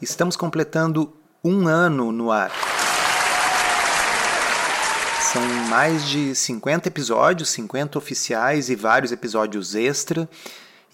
Estamos 0.00 0.36
completando 0.36 1.12
um 1.42 1.66
ano 1.66 2.12
no 2.12 2.30
ar. 2.30 2.52
São 5.20 5.42
mais 5.68 6.08
de 6.08 6.36
50 6.36 6.86
episódios, 6.86 7.48
50 7.48 7.98
oficiais 7.98 8.70
e 8.70 8.76
vários 8.76 9.10
episódios 9.10 9.74
extra. 9.74 10.28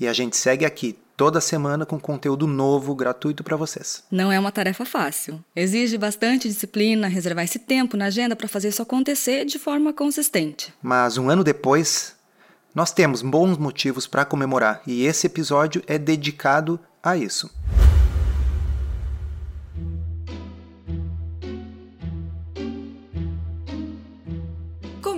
E 0.01 0.09
a 0.09 0.13
gente 0.15 0.39
segue 0.39 0.65
aqui 0.65 0.99
toda 1.19 1.39
semana 1.39 1.85
com 1.85 2.01
conteúdo 2.01 2.47
novo, 2.47 2.95
gratuito 2.95 3.45
para 3.45 3.59
vocês. 3.59 4.03
Não 4.11 4.33
é 4.33 4.41
uma 4.41 4.51
tarefa 4.51 4.87
fácil. 4.87 5.45
Exige 5.55 5.99
bastante 5.99 6.49
disciplina, 6.49 7.07
reservar 7.07 7.45
esse 7.45 7.59
tempo 7.59 7.99
na 7.99 8.07
agenda 8.07 8.35
para 8.35 8.49
fazer 8.49 8.69
isso 8.69 8.81
acontecer 8.81 9.45
de 9.45 9.59
forma 9.59 9.93
consistente. 9.93 10.73
Mas 10.83 11.19
um 11.19 11.29
ano 11.29 11.45
depois, 11.45 12.17
nós 12.75 12.91
temos 12.91 13.21
bons 13.21 13.59
motivos 13.59 14.07
para 14.07 14.25
comemorar 14.25 14.81
e 14.87 15.05
esse 15.05 15.27
episódio 15.27 15.83
é 15.87 15.99
dedicado 15.99 16.81
a 17.03 17.19
isso. 17.19 17.51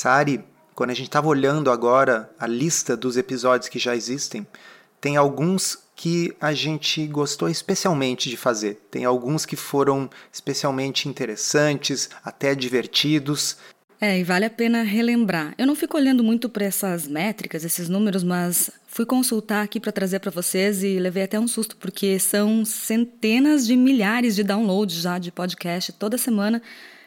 Sari, 0.00 0.42
quando 0.74 0.88
a 0.88 0.94
gente 0.94 1.08
estava 1.08 1.28
olhando 1.28 1.70
agora 1.70 2.30
a 2.38 2.46
lista 2.46 2.96
dos 2.96 3.18
episódios 3.18 3.68
que 3.68 3.78
já 3.78 3.94
existem, 3.94 4.46
tem 4.98 5.18
alguns 5.18 5.78
que 5.94 6.34
a 6.40 6.54
gente 6.54 7.06
gostou 7.06 7.50
especialmente 7.50 8.30
de 8.30 8.36
fazer. 8.38 8.80
Tem 8.90 9.04
alguns 9.04 9.44
que 9.44 9.56
foram 9.56 10.08
especialmente 10.32 11.06
interessantes, 11.06 12.08
até 12.24 12.54
divertidos. 12.54 13.58
É, 14.00 14.18
e 14.18 14.24
vale 14.24 14.46
a 14.46 14.50
pena 14.50 14.82
relembrar. 14.82 15.54
Eu 15.58 15.66
não 15.66 15.76
fico 15.76 15.98
olhando 15.98 16.24
muito 16.24 16.48
para 16.48 16.64
essas 16.64 17.06
métricas, 17.06 17.62
esses 17.62 17.86
números, 17.86 18.24
mas 18.24 18.70
fui 18.88 19.04
consultar 19.04 19.62
aqui 19.62 19.78
para 19.78 19.92
trazer 19.92 20.20
para 20.20 20.30
vocês 20.30 20.82
e 20.82 20.98
levei 20.98 21.24
até 21.24 21.38
um 21.38 21.46
susto, 21.46 21.76
porque 21.76 22.18
são 22.18 22.64
centenas 22.64 23.66
de 23.66 23.76
milhares 23.76 24.34
de 24.34 24.42
downloads 24.42 24.96
já 24.96 25.18
de 25.18 25.30
podcast 25.30 25.92
toda 25.92 26.16
semana. 26.16 26.62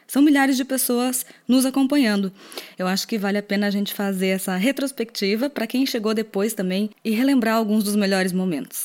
São 0.06 0.22
milhares 0.22 0.56
de 0.56 0.64
pessoas 0.64 1.24
nos 1.46 1.64
acompanhando. 1.64 2.32
Eu 2.78 2.86
acho 2.86 3.06
que 3.06 3.18
vale 3.18 3.38
a 3.38 3.42
pena 3.42 3.66
a 3.66 3.70
gente 3.70 3.94
fazer 3.94 4.28
essa 4.28 4.56
retrospectiva 4.56 5.48
para 5.50 5.66
quem 5.66 5.86
chegou 5.86 6.14
depois 6.14 6.54
também 6.54 6.90
e 7.04 7.10
relembrar 7.10 7.56
alguns 7.56 7.84
dos 7.84 7.96
melhores 7.96 8.32
momentos. 8.32 8.84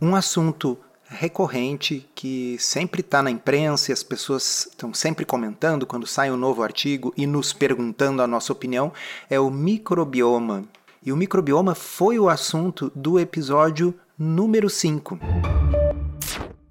Um 0.00 0.14
assunto 0.14 0.78
recorrente 1.08 2.06
que 2.14 2.56
sempre 2.58 3.00
está 3.00 3.22
na 3.22 3.30
imprensa 3.30 3.90
e 3.90 3.94
as 3.94 4.02
pessoas 4.02 4.66
estão 4.66 4.92
sempre 4.92 5.24
comentando 5.24 5.86
quando 5.86 6.06
sai 6.06 6.30
um 6.30 6.36
novo 6.36 6.62
artigo 6.62 7.12
e 7.16 7.26
nos 7.26 7.52
perguntando 7.52 8.20
a 8.20 8.26
nossa 8.26 8.52
opinião 8.52 8.92
é 9.30 9.40
o 9.40 9.50
microbioma. 9.50 10.64
E 11.02 11.12
o 11.12 11.16
microbioma 11.16 11.74
foi 11.74 12.18
o 12.18 12.28
assunto 12.28 12.92
do 12.94 13.18
episódio 13.18 13.94
número 14.18 14.68
5. 14.68 15.18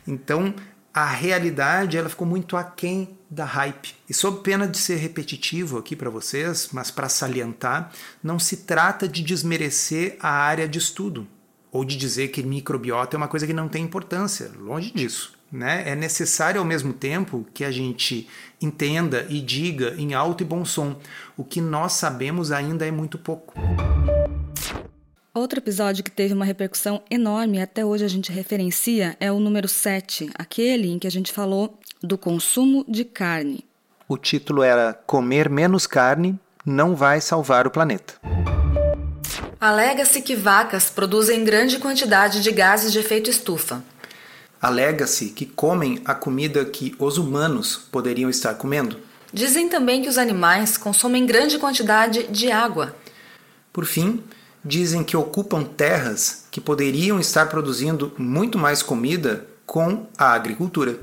Então, 0.08 0.54
a 0.98 1.06
realidade 1.06 1.96
ela 1.96 2.10
ficou 2.10 2.26
muito 2.26 2.58
aquém 2.58 3.20
da 3.30 3.46
hype. 3.46 3.94
E 4.10 4.16
sob 4.16 4.42
pena 4.42 4.68
de 4.68 4.80
ser 4.80 4.96
repetitivo 4.96 5.78
aqui 5.78 5.96
para 5.96 6.10
vocês, 6.10 6.70
mas 6.72 6.90
para 6.90 7.08
salientar, 7.08 7.92
não 8.24 8.40
se 8.40 8.58
trata 8.58 9.08
de 9.08 9.22
desmerecer 9.22 10.18
a 10.20 10.32
área 10.32 10.68
de 10.68 10.80
estudo 10.80 11.28
ou 11.72 11.86
de 11.86 11.96
dizer 11.96 12.30
que 12.30 12.42
microbiota 12.42 13.16
é 13.16 13.18
uma 13.18 13.28
coisa 13.28 13.46
que 13.46 13.54
não 13.54 13.70
tem 13.70 13.84
importância, 13.84 14.52
longe 14.60 14.92
disso. 14.92 15.38
Né? 15.52 15.88
É 15.88 15.96
necessário 15.96 16.60
ao 16.60 16.66
mesmo 16.66 16.92
tempo 16.92 17.46
que 17.54 17.64
a 17.64 17.70
gente 17.70 18.28
entenda 18.60 19.28
e 19.30 19.40
diga 19.40 19.94
em 20.00 20.16
alto 20.16 20.42
e 20.42 20.48
bom 20.48 20.66
som. 20.66 21.00
O 21.38 21.44
que 21.44 21.62
nós 21.62 21.94
sabemos 21.94 22.52
ainda 22.52 22.88
é 22.88 22.92
muito 22.92 23.20
pouco. 23.20 23.54
Outro 25.38 25.60
episódio 25.60 26.04
que 26.04 26.10
teve 26.10 26.34
uma 26.34 26.44
repercussão 26.44 27.00
enorme 27.12 27.60
e 27.60 27.62
até 27.62 27.86
hoje 27.86 28.04
a 28.04 28.08
gente 28.08 28.32
referencia 28.32 29.16
é 29.20 29.32
o 29.32 29.40
número 29.40 29.68
7, 29.68 30.32
aquele 30.34 30.92
em 30.92 30.98
que 30.98 31.06
a 31.06 31.12
gente 31.12 31.32
falou 31.32 31.78
do 32.02 32.18
consumo 32.18 32.84
de 32.90 33.06
carne. 33.06 33.64
O 34.10 34.18
título 34.18 34.64
era 34.64 34.96
Comer 35.06 35.48
menos 35.48 35.86
carne 35.86 36.40
não 36.66 36.96
vai 36.96 37.22
salvar 37.22 37.68
o 37.68 37.70
planeta. 37.70 38.16
Alega-se 39.62 40.24
que 40.24 40.36
vacas 40.36 40.90
produzem 40.90 41.46
grande 41.46 41.78
quantidade 41.78 42.42
de 42.42 42.52
gases 42.52 42.92
de 42.92 42.98
efeito 42.98 43.30
estufa. 43.30 43.84
Alega-se 44.60 45.30
que 45.30 45.46
comem 45.46 46.02
a 46.04 46.16
comida 46.16 46.66
que 46.66 46.96
os 46.98 47.20
humanos 47.20 47.76
poderiam 47.92 48.28
estar 48.28 48.56
comendo. 48.56 48.98
Dizem 49.32 49.70
também 49.70 50.02
que 50.02 50.10
os 50.10 50.18
animais 50.18 50.78
consomem 50.78 51.28
grande 51.28 51.60
quantidade 51.60 52.24
de 52.24 52.52
água. 52.52 52.96
Por 53.72 53.86
fim, 53.86 54.24
dizem 54.68 55.04
que 55.04 55.16
ocupam 55.16 55.64
terras 55.64 56.46
que 56.52 56.60
poderiam 56.60 57.20
estar 57.20 57.48
produzindo 57.48 58.12
muito 58.18 58.58
mais 58.58 58.84
comida 58.84 59.46
com 59.66 60.06
a 60.18 60.34
agricultura. 60.34 61.00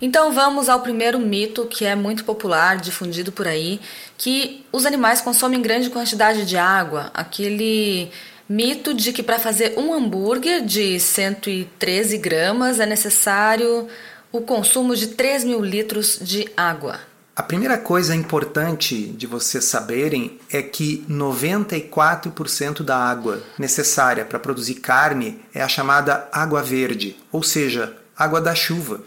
Então 0.00 0.32
vamos 0.32 0.68
ao 0.68 0.80
primeiro 0.80 1.18
mito 1.18 1.66
que 1.66 1.84
é 1.84 1.94
muito 1.94 2.24
popular, 2.24 2.76
difundido 2.76 3.32
por 3.32 3.48
aí, 3.48 3.80
que 4.16 4.64
os 4.70 4.84
animais 4.84 5.20
consomem 5.20 5.62
grande 5.62 5.88
quantidade 5.88 6.44
de 6.44 6.56
água. 6.56 7.10
Aquele 7.14 8.10
mito 8.48 8.92
de 8.92 9.12
que 9.12 9.22
para 9.22 9.38
fazer 9.38 9.74
um 9.78 9.92
hambúrguer 9.94 10.64
de 10.64 11.00
113 11.00 12.18
gramas 12.18 12.78
é 12.78 12.86
necessário 12.86 13.88
o 14.30 14.42
consumo 14.42 14.94
de 14.94 15.08
3 15.08 15.44
mil 15.44 15.64
litros 15.64 16.18
de 16.20 16.48
água. 16.56 17.00
A 17.36 17.42
primeira 17.42 17.76
coisa 17.76 18.16
importante 18.16 19.08
de 19.08 19.26
vocês 19.26 19.66
saberem 19.66 20.40
é 20.50 20.62
que 20.62 21.04
94% 21.06 22.82
da 22.82 22.96
água 22.96 23.42
necessária 23.58 24.24
para 24.24 24.38
produzir 24.38 24.76
carne 24.76 25.38
é 25.52 25.62
a 25.62 25.68
chamada 25.68 26.30
água 26.32 26.62
verde, 26.62 27.14
ou 27.30 27.42
seja, 27.42 27.94
água 28.16 28.40
da 28.40 28.54
chuva. 28.54 29.02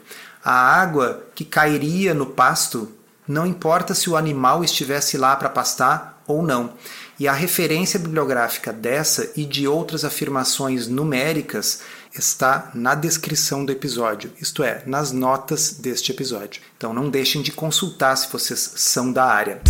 A 0.46 0.54
água 0.54 1.26
que 1.34 1.44
cairia 1.44 2.14
no 2.14 2.28
pasto, 2.28 2.92
não 3.28 3.48
importa 3.48 3.96
se 3.96 4.12
o 4.12 4.16
animal 4.16 4.64
estivesse 4.64 5.18
lá 5.18 5.36
para 5.36 5.50
pastar 5.50 6.22
ou 6.28 6.44
não. 6.44 6.74
E 7.20 7.28
a 7.28 7.34
referência 7.34 8.00
bibliográfica 8.00 8.72
dessa 8.72 9.32
e 9.36 9.44
de 9.44 9.68
outras 9.68 10.06
afirmações 10.06 10.88
numéricas 10.88 11.82
está 12.20 12.70
na 12.74 12.94
descrição 12.94 13.66
do 13.66 13.72
episódio, 13.72 14.32
isto 14.40 14.62
é, 14.62 14.84
nas 14.86 15.12
notas 15.12 15.72
deste 15.74 16.12
episódio. 16.12 16.62
Então 16.78 16.94
não 16.94 17.10
deixem 17.10 17.42
de 17.42 17.52
consultar 17.52 18.16
se 18.16 18.32
vocês 18.32 18.74
são 18.76 19.12
da 19.12 19.26
área. 19.26 19.62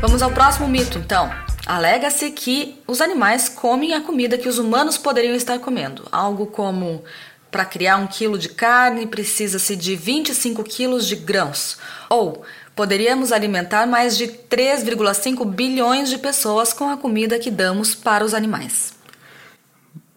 Vamos 0.00 0.20
ao 0.20 0.30
próximo 0.30 0.68
mito, 0.68 0.98
então. 0.98 1.30
Alega-se 1.64 2.30
que 2.30 2.80
os 2.86 3.00
animais 3.00 3.48
comem 3.48 3.94
a 3.94 4.00
comida 4.00 4.38
que 4.38 4.48
os 4.48 4.58
humanos 4.58 4.96
poderiam 4.96 5.34
estar 5.34 5.58
comendo, 5.58 6.06
algo 6.10 6.46
como 6.46 7.04
para 7.50 7.64
criar 7.64 7.96
um 7.96 8.06
quilo 8.06 8.38
de 8.38 8.48
carne 8.48 9.06
precisa-se 9.06 9.74
de 9.74 9.96
25 9.96 10.62
quilos 10.64 11.06
de 11.06 11.16
grãos. 11.16 11.78
Ou 12.08 12.42
poderíamos 12.74 13.32
alimentar 13.32 13.86
mais 13.86 14.16
de 14.16 14.28
3,5 14.28 15.44
bilhões 15.46 16.08
de 16.10 16.18
pessoas 16.18 16.72
com 16.72 16.88
a 16.88 16.96
comida 16.96 17.38
que 17.38 17.50
damos 17.50 17.94
para 17.94 18.24
os 18.24 18.34
animais. 18.34 18.97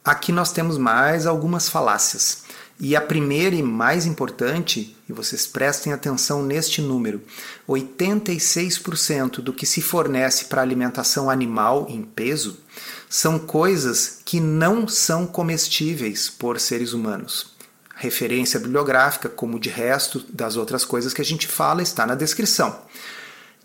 Aqui 0.03 0.31
nós 0.31 0.51
temos 0.51 0.79
mais 0.79 1.27
algumas 1.27 1.69
falácias. 1.69 2.43
E 2.79 2.95
a 2.95 3.01
primeira 3.01 3.55
e 3.55 3.61
mais 3.61 4.07
importante, 4.07 4.97
e 5.07 5.13
vocês 5.13 5.45
prestem 5.45 5.93
atenção 5.93 6.41
neste 6.41 6.81
número: 6.81 7.21
86% 7.69 9.41
do 9.41 9.53
que 9.53 9.67
se 9.67 9.83
fornece 9.83 10.45
para 10.45 10.63
alimentação 10.63 11.29
animal 11.29 11.85
em 11.87 12.01
peso 12.01 12.57
são 13.07 13.37
coisas 13.37 14.19
que 14.25 14.39
não 14.39 14.87
são 14.87 15.27
comestíveis 15.27 16.27
por 16.27 16.59
seres 16.59 16.93
humanos. 16.93 17.51
Referência 17.95 18.59
bibliográfica, 18.59 19.29
como 19.29 19.59
de 19.59 19.69
resto 19.69 20.25
das 20.33 20.55
outras 20.55 20.83
coisas 20.83 21.13
que 21.13 21.21
a 21.21 21.25
gente 21.25 21.45
fala, 21.45 21.83
está 21.83 22.07
na 22.07 22.15
descrição. 22.15 22.75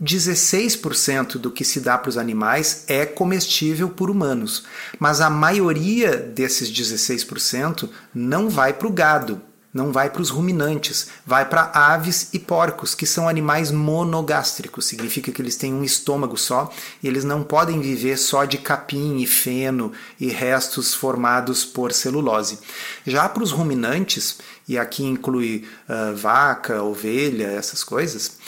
16% 0.03 1.39
do 1.39 1.51
que 1.51 1.65
se 1.65 1.81
dá 1.81 1.97
para 1.97 2.11
os 2.11 2.19
animais 2.19 2.85
é 2.87 3.07
comestível 3.07 3.89
por 3.89 4.11
humanos, 4.11 4.65
mas 4.99 5.21
a 5.21 5.31
maioria 5.31 6.17
desses 6.17 6.71
16% 6.71 7.89
não 8.15 8.51
vai 8.51 8.75
para 8.75 8.87
o 8.87 8.93
gado, 8.93 9.41
não 9.73 9.93
vai 9.93 10.11
para 10.11 10.23
os 10.23 10.31
ruminantes, 10.31 11.09
vai 11.25 11.49
para 11.49 11.71
aves 11.73 12.31
e 12.33 12.39
porcos, 12.39 12.95
que 12.95 13.07
são 13.07 13.29
animais 13.29 13.71
monogástricos, 13.71 14.87
significa 14.87 15.33
que 15.33 15.41
eles 15.41 15.57
têm 15.57 15.73
um 15.73 15.85
estômago 15.85 16.37
só 16.37 16.71
e 17.03 17.09
eles 17.09 17.25
não 17.25 17.43
podem 17.43 17.81
viver 17.81 18.19
só 18.19 18.45
de 18.45 18.59
capim 18.59 19.19
e 19.19 19.27
feno 19.27 19.93
e 20.19 20.29
restos 20.29 20.95
formados 20.95 21.65
por 21.65 21.93
celulose. 21.93 22.59
Já 23.07 23.29
para 23.29 23.43
os 23.43 23.51
ruminantes, 23.51 24.39
e 24.69 24.79
aqui 24.79 25.05
inclui 25.05 25.67
uh, 25.89 26.17
vaca, 26.17 26.83
ovelha, 26.83 27.47
essas 27.47 27.85
coisas, 27.85 28.39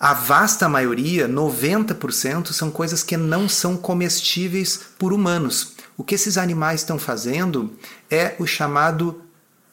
a 0.00 0.14
vasta 0.14 0.68
maioria, 0.68 1.28
90%, 1.28 2.52
são 2.52 2.70
coisas 2.70 3.02
que 3.02 3.16
não 3.16 3.48
são 3.48 3.76
comestíveis 3.76 4.80
por 4.96 5.12
humanos. 5.12 5.74
O 5.96 6.04
que 6.04 6.14
esses 6.14 6.38
animais 6.38 6.80
estão 6.80 6.98
fazendo 6.98 7.72
é 8.08 8.36
o 8.38 8.46
chamado 8.46 9.20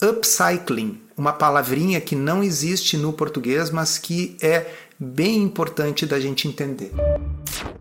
upcycling, 0.02 1.00
uma 1.16 1.32
palavrinha 1.32 2.02
que 2.02 2.16
não 2.16 2.44
existe 2.44 2.98
no 2.98 3.14
português, 3.14 3.70
mas 3.70 4.00
que 4.00 4.36
é 4.42 4.66
bem 5.00 5.44
importante 5.44 6.06
da 6.06 6.20
gente 6.20 6.48
entender. 6.48 6.92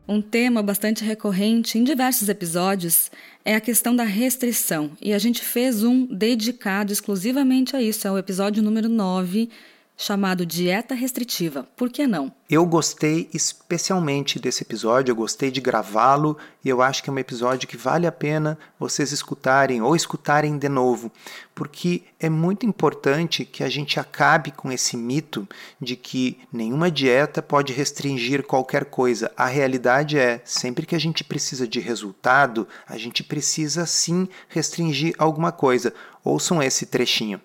Um 0.07 0.21
tema 0.21 0.63
bastante 0.63 1.03
recorrente 1.03 1.79
em 1.79 1.85
diversos 1.85 2.29
episódios 2.29 3.11
é 3.43 3.55
a 3.55 3.61
questão 3.61 3.97
da 3.97 4.05
restrição, 4.05 4.91
e 5.01 5.15
a 5.15 5.19
gente 5.19 5.43
fez 5.43 5.83
um 5.83 6.07
dedicado 6.07 6.93
exclusivamente 6.93 7.75
a 7.75 7.81
isso, 7.81 8.07
é 8.07 8.13
o 8.13 8.19
episódio 8.19 8.63
número 8.63 8.89
9, 8.89 9.49
chamado 9.97 10.45
Dieta 10.45 10.95
Restritiva. 10.95 11.67
Por 11.77 11.89
que 11.89 12.07
não? 12.07 12.33
Eu 12.51 12.67
gostei 12.67 13.29
especialmente 13.33 14.39
desse 14.39 14.63
episódio, 14.63 15.13
eu 15.13 15.17
gostei 15.17 15.51
de 15.51 15.61
gravá-lo 15.61 16.37
e 16.65 16.69
eu 16.69 16.83
acho 16.83 17.03
que 17.03 17.09
é 17.09 17.13
um 17.13 17.19
episódio 17.19 17.67
que 17.67 17.77
vale 17.77 18.07
a 18.07 18.13
pena 18.13 18.59
vocês 18.79 19.13
escutarem 19.13 19.81
ou 19.81 19.97
escutarem 19.97 20.59
de 20.59 20.69
novo, 20.69 21.11
porque 21.55 22.03
é 22.21 22.29
muito 22.29 22.67
importante 22.67 23.45
que 23.45 23.65
a 23.65 23.69
gente 23.69 23.99
acabe 23.99 24.51
com 24.51 24.71
esse 24.71 24.97
mito 24.97 25.49
de 25.81 25.97
que 25.97 26.39
nenhuma 26.53 26.91
dieta 26.91 27.41
pode 27.41 27.73
restringir 27.73 28.43
qualquer 28.43 28.85
coisa. 28.87 29.33
A 29.37 29.47
realidade 29.47 30.19
é, 30.19 30.43
sempre 30.45 30.87
que 30.87 30.95
a 30.95 31.01
gente 31.01 31.25
precisa 31.25 31.67
de 31.67 31.81
resultado, 31.81 32.69
a 32.87 32.99
gente 32.99 33.25
precisa 33.25 33.87
sim 33.87 34.29
restringir 34.49 35.15
alguma 35.19 35.51
coisa. 35.51 35.95
Ouçam 36.23 36.63
esse 36.63 36.87
trechinho. 36.87 37.41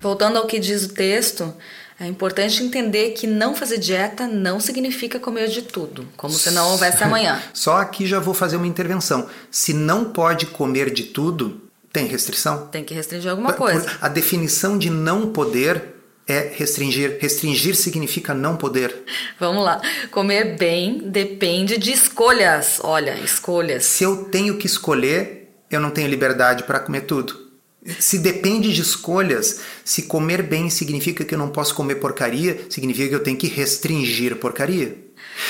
Voltando 0.00 0.38
ao 0.38 0.46
que 0.46 0.58
diz 0.58 0.84
o 0.84 0.94
texto, 0.94 1.54
é 1.98 2.06
importante 2.06 2.62
entender 2.62 3.10
que 3.10 3.26
não 3.26 3.54
fazer 3.54 3.78
dieta 3.78 4.26
não 4.26 4.58
significa 4.58 5.20
comer 5.20 5.48
de 5.48 5.60
tudo, 5.60 6.08
como 6.16 6.32
se 6.32 6.50
não 6.50 6.70
houvesse 6.70 7.04
amanhã. 7.04 7.42
Só 7.52 7.76
aqui 7.76 8.06
já 8.06 8.18
vou 8.18 8.32
fazer 8.32 8.56
uma 8.56 8.66
intervenção. 8.66 9.28
Se 9.50 9.74
não 9.74 10.06
pode 10.06 10.46
comer 10.46 10.90
de 10.90 11.04
tudo, 11.04 11.60
tem 11.92 12.06
restrição? 12.06 12.68
Tem 12.68 12.84
que 12.84 12.94
restringir 12.94 13.30
alguma 13.30 13.52
coisa. 13.52 13.86
A 14.00 14.08
definição 14.08 14.78
de 14.78 14.88
não 14.88 15.30
poder 15.30 16.00
é 16.26 16.52
restringir. 16.54 17.18
Restringir 17.20 17.74
significa 17.74 18.32
não 18.32 18.56
poder. 18.56 19.04
Vamos 19.38 19.62
lá. 19.62 19.82
Comer 20.10 20.56
bem 20.56 21.02
depende 21.04 21.76
de 21.76 21.92
escolhas. 21.92 22.80
Olha, 22.82 23.18
escolhas. 23.18 23.84
Se 23.84 24.04
eu 24.04 24.24
tenho 24.24 24.56
que 24.56 24.66
escolher, 24.66 25.50
eu 25.70 25.80
não 25.80 25.90
tenho 25.90 26.08
liberdade 26.08 26.62
para 26.62 26.80
comer 26.80 27.02
tudo. 27.02 27.49
Se 27.98 28.18
depende 28.18 28.72
de 28.72 28.82
escolhas, 28.82 29.60
se 29.84 30.02
comer 30.02 30.42
bem 30.42 30.68
significa 30.68 31.24
que 31.24 31.34
eu 31.34 31.38
não 31.38 31.48
posso 31.48 31.74
comer 31.74 31.94
porcaria, 31.96 32.66
significa 32.68 33.08
que 33.08 33.14
eu 33.14 33.22
tenho 33.22 33.38
que 33.38 33.46
restringir 33.46 34.36
porcaria. 34.36 34.98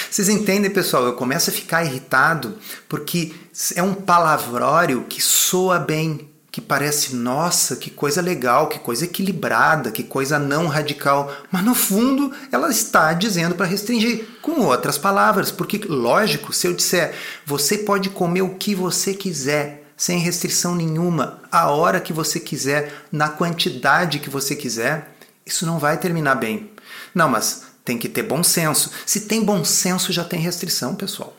Vocês 0.08 0.28
entendem, 0.28 0.70
pessoal? 0.70 1.04
Eu 1.04 1.14
começo 1.14 1.50
a 1.50 1.52
ficar 1.52 1.84
irritado 1.84 2.56
porque 2.88 3.34
é 3.74 3.82
um 3.82 3.94
palavrório 3.94 5.04
que 5.08 5.20
soa 5.20 5.78
bem, 5.78 6.28
que 6.52 6.60
parece, 6.60 7.14
nossa, 7.14 7.76
que 7.76 7.90
coisa 7.90 8.20
legal, 8.20 8.68
que 8.68 8.78
coisa 8.78 9.04
equilibrada, 9.04 9.90
que 9.90 10.02
coisa 10.02 10.38
não 10.38 10.66
radical. 10.66 11.32
Mas 11.50 11.64
no 11.64 11.74
fundo, 11.74 12.32
ela 12.50 12.70
está 12.70 13.12
dizendo 13.12 13.54
para 13.54 13.66
restringir, 13.66 14.26
com 14.42 14.60
outras 14.62 14.98
palavras. 14.98 15.50
Porque, 15.50 15.78
lógico, 15.86 16.52
se 16.52 16.66
eu 16.66 16.74
disser, 16.74 17.14
você 17.46 17.78
pode 17.78 18.10
comer 18.10 18.42
o 18.42 18.54
que 18.54 18.74
você 18.74 19.14
quiser, 19.14 19.79
sem 20.00 20.18
restrição 20.18 20.74
nenhuma, 20.74 21.42
a 21.52 21.70
hora 21.70 22.00
que 22.00 22.10
você 22.10 22.40
quiser, 22.40 22.90
na 23.12 23.28
quantidade 23.28 24.18
que 24.18 24.30
você 24.30 24.56
quiser, 24.56 25.14
isso 25.44 25.66
não 25.66 25.78
vai 25.78 26.00
terminar 26.00 26.36
bem. 26.36 26.70
Não, 27.14 27.28
mas 27.28 27.64
tem 27.84 27.98
que 27.98 28.08
ter 28.08 28.22
bom 28.22 28.42
senso. 28.42 28.90
Se 29.04 29.28
tem 29.28 29.44
bom 29.44 29.62
senso, 29.62 30.10
já 30.10 30.24
tem 30.24 30.40
restrição, 30.40 30.94
pessoal. 30.94 31.36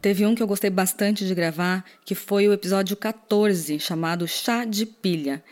Teve 0.00 0.24
um 0.24 0.32
que 0.32 0.40
eu 0.40 0.46
gostei 0.46 0.70
bastante 0.70 1.26
de 1.26 1.34
gravar, 1.34 1.84
que 2.04 2.14
foi 2.14 2.46
o 2.46 2.52
episódio 2.52 2.96
14, 2.96 3.80
chamado 3.80 4.28
Chá 4.28 4.64
de 4.64 4.86
Pilha. 4.86 5.42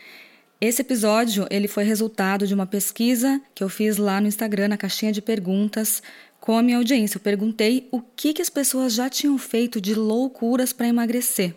Esse 0.61 0.83
episódio 0.83 1.45
ele 1.51 1.67
foi 1.67 1.83
resultado 1.83 2.47
de 2.47 2.53
uma 2.53 2.65
pesquisa 2.65 3.41
que 3.53 3.61
eu 3.61 3.67
fiz 3.67 3.97
lá 3.97 4.21
no 4.21 4.27
Instagram, 4.27 4.69
na 4.69 4.77
caixinha 4.77 5.11
de 5.11 5.21
perguntas, 5.21 6.01
com 6.39 6.57
a 6.57 6.63
minha 6.63 6.77
audiência. 6.77 7.17
Eu 7.17 7.21
perguntei 7.21 7.89
o 7.91 7.99
que, 7.99 8.31
que 8.31 8.41
as 8.41 8.49
pessoas 8.49 8.93
já 8.93 9.09
tinham 9.09 9.37
feito 9.37 9.81
de 9.81 9.93
loucuras 9.93 10.71
para 10.71 10.87
emagrecer. 10.87 11.53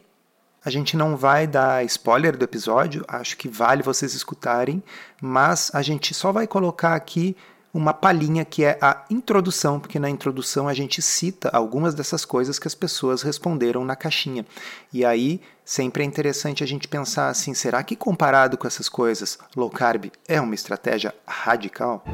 A 0.64 0.70
gente 0.70 0.96
não 0.96 1.16
vai 1.16 1.46
dar 1.46 1.84
spoiler 1.84 2.36
do 2.36 2.44
episódio, 2.44 3.04
acho 3.06 3.36
que 3.36 3.48
vale 3.48 3.82
vocês 3.82 4.12
escutarem, 4.12 4.82
mas 5.22 5.70
a 5.72 5.82
gente 5.82 6.12
só 6.12 6.32
vai 6.32 6.48
colocar 6.48 6.94
aqui 6.94 7.36
uma 7.72 7.94
palhinha 7.94 8.44
que 8.44 8.64
é 8.64 8.76
a 8.80 9.04
introdução, 9.08 9.78
porque 9.78 10.00
na 10.00 10.10
introdução 10.10 10.66
a 10.66 10.74
gente 10.74 11.00
cita 11.00 11.48
algumas 11.50 11.94
dessas 11.94 12.24
coisas 12.24 12.58
que 12.58 12.66
as 12.66 12.74
pessoas 12.74 13.22
responderam 13.22 13.84
na 13.84 13.94
caixinha. 13.94 14.44
E 14.92 15.04
aí 15.04 15.40
sempre 15.64 16.02
é 16.02 16.06
interessante 16.06 16.64
a 16.64 16.66
gente 16.66 16.88
pensar 16.88 17.28
assim: 17.28 17.54
será 17.54 17.82
que 17.84 17.94
comparado 17.94 18.58
com 18.58 18.66
essas 18.66 18.88
coisas, 18.88 19.38
low 19.54 19.70
carb 19.70 20.06
é 20.26 20.40
uma 20.40 20.56
estratégia 20.56 21.14
radical? 21.24 22.04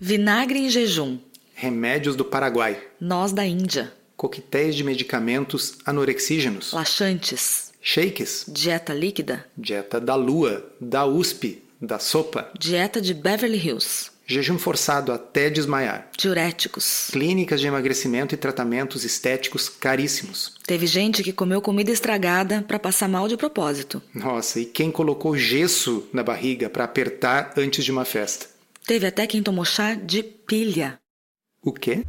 Vinagre 0.00 0.58
em 0.58 0.70
jejum. 0.70 1.18
Remédios 1.54 2.16
do 2.16 2.24
Paraguai. 2.24 2.82
Nós 2.98 3.32
da 3.32 3.44
Índia 3.44 3.92
coquetéis 4.16 4.74
de 4.74 4.84
medicamentos 4.84 5.78
anorexígenos, 5.84 6.72
laxantes, 6.72 7.72
shakes, 7.80 8.46
dieta 8.48 8.94
líquida, 8.94 9.46
dieta 9.56 10.00
da 10.00 10.14
lua, 10.14 10.64
da 10.80 11.04
USP, 11.04 11.62
da 11.80 11.98
sopa, 11.98 12.50
dieta 12.58 13.00
de 13.00 13.12
Beverly 13.12 13.58
Hills, 13.58 14.10
jejum 14.26 14.58
forçado 14.58 15.12
até 15.12 15.50
desmaiar, 15.50 16.08
diuréticos, 16.16 17.08
clínicas 17.12 17.60
de 17.60 17.66
emagrecimento 17.66 18.34
e 18.34 18.38
tratamentos 18.38 19.04
estéticos 19.04 19.68
caríssimos. 19.68 20.54
Teve 20.66 20.86
gente 20.86 21.22
que 21.22 21.32
comeu 21.32 21.60
comida 21.60 21.90
estragada 21.90 22.64
para 22.66 22.78
passar 22.78 23.08
mal 23.08 23.28
de 23.28 23.36
propósito. 23.36 24.02
Nossa, 24.14 24.60
e 24.60 24.64
quem 24.64 24.90
colocou 24.90 25.36
gesso 25.36 26.08
na 26.12 26.22
barriga 26.22 26.70
para 26.70 26.84
apertar 26.84 27.52
antes 27.56 27.84
de 27.84 27.92
uma 27.92 28.04
festa? 28.04 28.46
Teve 28.86 29.06
até 29.06 29.26
quem 29.26 29.42
tomou 29.42 29.64
chá 29.64 29.94
de 29.94 30.22
pilha. 30.22 30.98
O 31.62 31.72
quê? 31.72 32.04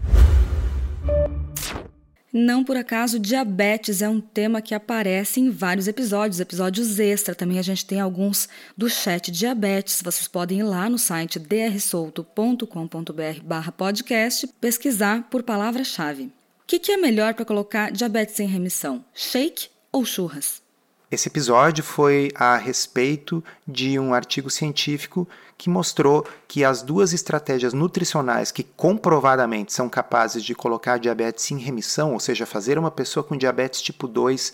Não 2.38 2.66
por 2.66 2.76
acaso, 2.76 3.18
diabetes 3.18 4.02
é 4.02 4.10
um 4.10 4.20
tema 4.20 4.62
que 4.62 4.76
aparece 4.76 5.40
em 5.40 5.50
vários 5.50 5.88
episódios, 5.88 6.42
episódios 6.42 7.00
extra. 7.00 7.34
Também 7.34 7.58
a 7.58 7.62
gente 7.62 7.86
tem 7.86 8.02
alguns 8.02 8.50
do 8.76 8.90
chat 8.90 9.32
diabetes. 9.32 10.02
Vocês 10.04 10.28
podem 10.28 10.60
ir 10.60 10.64
lá 10.64 10.90
no 10.90 11.00
site 11.00 11.40
drsolto.com.br 11.40 13.72
podcast 13.78 14.48
pesquisar 14.60 15.30
por 15.32 15.44
palavra-chave. 15.44 16.26
O 16.26 16.32
que, 16.68 16.78
que 16.78 16.92
é 16.92 16.98
melhor 16.98 17.34
para 17.34 17.46
colocar 17.46 17.90
diabetes 17.90 18.38
em 18.42 18.48
remissão? 18.48 19.06
Shake 19.14 19.70
ou 19.90 20.04
churras? 20.04 20.62
Esse 21.10 21.30
episódio 21.30 21.86
foi 21.86 22.32
a 22.36 22.58
respeito 22.58 23.42
de 23.66 23.98
um 23.98 24.14
artigo 24.14 24.50
científico 24.50 25.26
que 25.58 25.70
mostrou 25.70 26.26
que 26.48 26.64
as 26.64 26.82
duas 26.82 27.14
estratégias 27.14 27.74
nutricionais 27.74 28.52
que 28.52 28.64
comprovadamente 28.64 29.74
são 29.74 29.88
capazes 29.88 30.44
de 30.44 30.54
colocar 30.54 31.00
diabetes 31.00 31.50
em 31.52 31.58
remissão, 31.58 32.14
ou 32.14 32.20
seja, 32.20 32.46
fazer 32.46 32.78
uma 32.78 32.92
pessoa 32.92 33.24
com 33.24 33.38
diabetes 33.38 33.82
tipo 33.82 34.08
2 34.08 34.52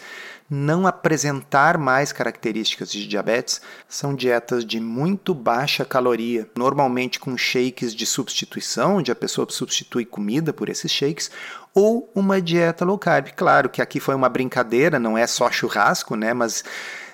não 0.53 0.85
apresentar 0.85 1.77
mais 1.77 2.11
características 2.11 2.91
de 2.91 3.07
diabetes, 3.07 3.61
são 3.87 4.13
dietas 4.13 4.65
de 4.65 4.81
muito 4.81 5.33
baixa 5.33 5.85
caloria, 5.85 6.45
normalmente 6.57 7.21
com 7.21 7.37
shakes 7.37 7.95
de 7.95 8.05
substituição, 8.05 8.97
onde 8.97 9.13
a 9.13 9.15
pessoa 9.15 9.47
substitui 9.49 10.03
comida 10.03 10.51
por 10.51 10.67
esses 10.67 10.91
shakes, 10.91 11.31
ou 11.73 12.11
uma 12.13 12.41
dieta 12.41 12.83
low 12.83 12.97
carb. 12.97 13.29
Claro 13.33 13.69
que 13.69 13.81
aqui 13.81 14.01
foi 14.01 14.13
uma 14.13 14.27
brincadeira, 14.27 14.99
não 14.99 15.17
é 15.17 15.25
só 15.25 15.49
churrasco, 15.49 16.17
né? 16.17 16.33
Mas 16.33 16.65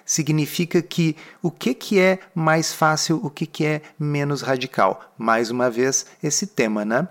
significa 0.07 0.81
que 0.81 1.15
o 1.43 1.51
que, 1.51 1.75
que 1.75 1.99
é 1.99 2.17
mais 2.33 2.73
fácil, 2.73 3.19
o 3.21 3.29
que, 3.29 3.45
que 3.45 3.65
é 3.65 3.81
menos 3.99 4.41
radical. 4.41 5.13
Mais 5.17 5.51
uma 5.51 5.69
vez, 5.69 6.05
esse 6.23 6.47
tema, 6.47 6.83
né? 6.85 7.07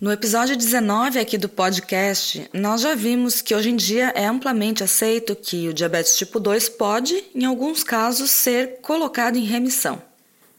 No 0.00 0.10
episódio 0.10 0.56
19 0.56 1.18
aqui 1.18 1.36
do 1.36 1.48
podcast, 1.48 2.48
nós 2.54 2.80
já 2.80 2.94
vimos 2.94 3.42
que 3.42 3.54
hoje 3.54 3.70
em 3.70 3.76
dia 3.76 4.12
é 4.14 4.24
amplamente 4.24 4.82
aceito 4.82 5.36
que 5.36 5.68
o 5.68 5.74
diabetes 5.74 6.16
tipo 6.16 6.38
2 6.40 6.70
pode, 6.70 7.24
em 7.34 7.44
alguns 7.44 7.82
casos, 7.84 8.30
ser 8.30 8.78
colocado 8.80 9.36
em 9.36 9.44
remissão. 9.44 10.00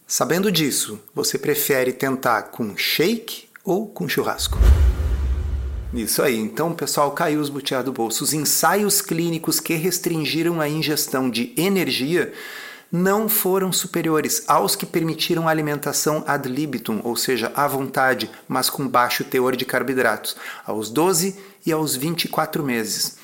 Sabendo 0.05 0.51
disso, 0.51 1.00
você 1.15 1.39
prefere 1.39 1.93
tentar 1.93 2.43
com 2.43 2.75
shake 2.77 3.45
ou 3.63 3.88
com 3.88 4.07
churrasco? 4.07 4.59
Isso 5.93 6.21
aí. 6.21 6.38
Então, 6.38 6.74
pessoal, 6.74 7.12
caiu 7.12 7.41
os 7.41 7.50
butiá 7.50 7.81
do 7.81 7.91
bolso. 7.91 8.24
Os 8.24 8.33
ensaios 8.33 9.01
clínicos 9.01 9.60
que 9.60 9.74
restringiram 9.74 10.62
a 10.62 10.69
ingestão 10.69 11.29
de 11.29 11.53
energia 11.57 12.33
não 12.89 13.27
foram 13.27 13.71
superiores 13.71 14.43
aos 14.48 14.75
que 14.75 14.86
permitiram 14.86 15.48
alimentação 15.48 16.24
ad 16.27 16.48
libitum, 16.48 17.01
ou 17.03 17.15
seja, 17.15 17.51
à 17.55 17.67
vontade, 17.67 18.29
mas 18.48 18.69
com 18.69 18.88
baixo 18.88 19.24
teor 19.24 19.55
de 19.55 19.65
carboidratos, 19.65 20.36
aos 20.65 20.89
12 20.89 21.38
e 21.65 21.71
aos 21.71 21.95
24 21.95 22.63
meses. 22.63 23.17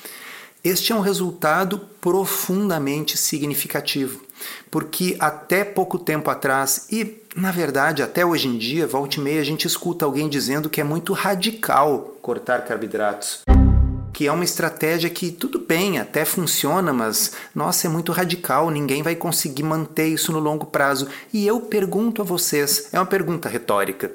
Este 0.64 0.92
é 0.92 0.94
um 0.94 1.00
resultado 1.00 1.78
profundamente 2.00 3.16
significativo, 3.16 4.22
porque 4.70 5.16
até 5.20 5.64
pouco 5.64 5.98
tempo 5.98 6.30
atrás, 6.30 6.86
e 6.90 7.04
na 7.38 7.52
verdade 7.52 8.02
até 8.02 8.26
hoje 8.26 8.48
em 8.48 8.58
dia, 8.58 8.86
volta 8.86 9.16
e 9.16 9.20
meia, 9.20 9.40
a 9.40 9.44
gente 9.44 9.66
escuta 9.66 10.04
alguém 10.04 10.28
dizendo 10.28 10.68
que 10.68 10.80
é 10.80 10.84
muito 10.84 11.12
radical 11.12 12.16
cortar 12.20 12.64
carboidratos 12.64 13.42
que 14.12 14.26
é 14.26 14.32
uma 14.32 14.42
estratégia 14.42 15.08
que 15.08 15.30
tudo 15.30 15.60
bem, 15.60 16.00
até 16.00 16.24
funciona, 16.24 16.92
mas 16.92 17.34
nossa, 17.54 17.86
é 17.86 17.90
muito 17.90 18.10
radical, 18.10 18.68
ninguém 18.68 19.00
vai 19.00 19.14
conseguir 19.14 19.62
manter 19.62 20.08
isso 20.08 20.32
no 20.32 20.40
longo 20.40 20.66
prazo. 20.66 21.06
E 21.32 21.46
eu 21.46 21.60
pergunto 21.60 22.20
a 22.20 22.24
vocês, 22.24 22.88
é 22.92 22.98
uma 22.98 23.06
pergunta 23.06 23.48
retórica. 23.48 24.10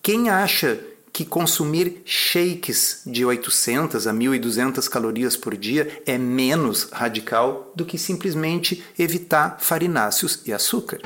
Quem 0.00 0.30
acha 0.30 0.80
que 1.12 1.26
consumir 1.26 2.00
shakes 2.06 3.02
de 3.04 3.26
800 3.26 4.06
a 4.06 4.12
1200 4.14 4.88
calorias 4.88 5.36
por 5.36 5.54
dia 5.54 6.00
é 6.06 6.16
menos 6.16 6.88
radical 6.90 7.70
do 7.76 7.84
que 7.84 7.98
simplesmente 7.98 8.82
evitar 8.98 9.58
farináceos 9.60 10.40
e 10.46 10.52
açúcar? 10.54 11.02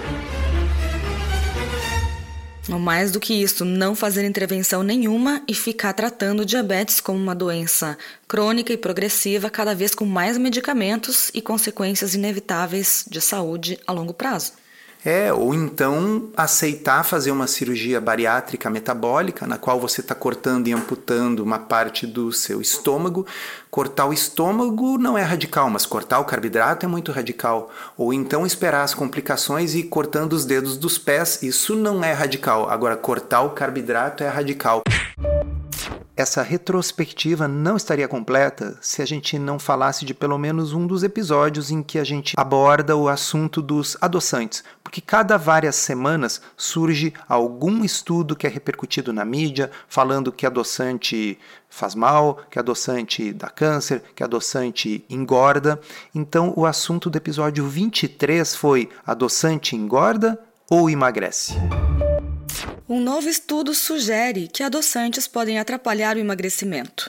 Mais 2.79 3.11
do 3.11 3.21
que 3.21 3.35
isso, 3.35 3.65
não 3.65 3.95
fazer 3.95 4.25
intervenção 4.25 4.83
nenhuma 4.83 5.43
e 5.49 5.55
ficar 5.55 5.93
tratando 5.93 6.45
diabetes 6.45 7.01
como 7.01 7.19
uma 7.19 7.35
doença 7.35 7.99
crônica 8.29 8.73
e 8.73 8.77
progressiva, 8.77 9.51
cada 9.51 9.75
vez 9.75 9.95
com 9.95 10.05
mais 10.05 10.39
medicamentos 10.39 11.31
e 11.35 11.41
consequências 11.41 12.15
inevitáveis 12.15 13.05
de 13.09 13.21
saúde 13.21 13.79
a 13.87 13.93
longo 13.93 14.15
prazo. 14.15 14.53
É, 15.03 15.33
ou 15.33 15.55
então 15.55 16.29
aceitar 16.37 17.03
fazer 17.05 17.31
uma 17.31 17.47
cirurgia 17.47 17.99
bariátrica 18.01 18.69
metabólica, 18.69 19.47
na 19.47 19.57
qual 19.57 19.81
você 19.81 20.03
está 20.03 20.15
cortando 20.15 20.69
e 20.69 20.73
amputando 20.73 21.43
uma 21.43 21.59
parte 21.59 22.07
do 22.07 22.31
seu 22.33 22.61
estômago. 22.61 23.27
Cortar 23.71 24.07
o 24.07 24.13
estômago 24.13 24.99
não 24.99 25.17
é 25.17 25.23
radical, 25.23 25.71
mas 25.71 25.87
cortar 25.87 26.19
o 26.19 26.25
carboidrato 26.25 26.85
é 26.85 26.89
muito 26.89 27.13
radical. 27.13 27.71
Ou 27.97 28.13
então 28.13 28.45
esperar 28.45 28.83
as 28.83 28.93
complicações 28.93 29.75
e 29.75 29.81
ir 29.81 29.85
cortando 29.85 30.35
os 30.35 30.45
dedos 30.45 30.77
dos 30.77 30.99
pés, 30.99 31.43
isso 31.43 31.75
não 31.75 32.05
é 32.05 32.13
radical. 32.13 32.69
Agora, 32.69 32.97
cortar 32.97 33.41
o 33.41 33.51
carboidrato 33.51 34.23
é 34.23 34.29
radical. 34.29 34.83
Essa 36.21 36.43
retrospectiva 36.43 37.49
não 37.49 37.79
estaria 37.79 38.07
completa 38.07 38.77
se 38.83 39.01
a 39.01 39.07
gente 39.07 39.39
não 39.39 39.59
falasse 39.59 40.05
de 40.05 40.13
pelo 40.13 40.37
menos 40.37 40.75
um 40.75 40.87
dos 40.87 41.03
episódios 41.03 41.71
em 41.71 41.83
que 41.83 41.99
a 41.99 42.05
gente 42.05 42.35
aborda 42.37 42.95
o 42.95 43.09
assunto 43.09 43.63
dos 43.63 43.97
adoçantes, 44.03 44.63
porque 44.85 45.01
cada 45.01 45.39
várias 45.39 45.77
semanas 45.77 46.43
surge 46.59 47.15
algum 47.27 47.83
estudo 47.83 48.37
que 48.37 48.47
é 48.47 48.51
repercutido 48.51 49.15
na 49.15 49.25
mídia 49.25 49.71
falando 49.89 50.31
que 50.31 50.45
adoçante 50.45 51.39
faz 51.71 51.95
mal, 51.95 52.43
que 52.51 52.59
adoçante 52.59 53.33
dá 53.33 53.49
câncer, 53.49 54.03
que 54.15 54.23
adoçante 54.23 55.03
engorda. 55.09 55.81
Então 56.15 56.53
o 56.55 56.67
assunto 56.67 57.09
do 57.09 57.17
episódio 57.17 57.67
23 57.67 58.55
foi 58.55 58.91
adoçante 59.07 59.75
engorda 59.75 60.39
ou 60.69 60.91
emagrece? 60.91 61.55
Um 62.93 62.99
novo 62.99 63.29
estudo 63.29 63.73
sugere 63.73 64.49
que 64.49 64.65
adoçantes 64.65 65.29
podem 65.29 65.61
atrapalhar 65.61 66.17
o 66.17 66.19
emagrecimento. 66.19 67.09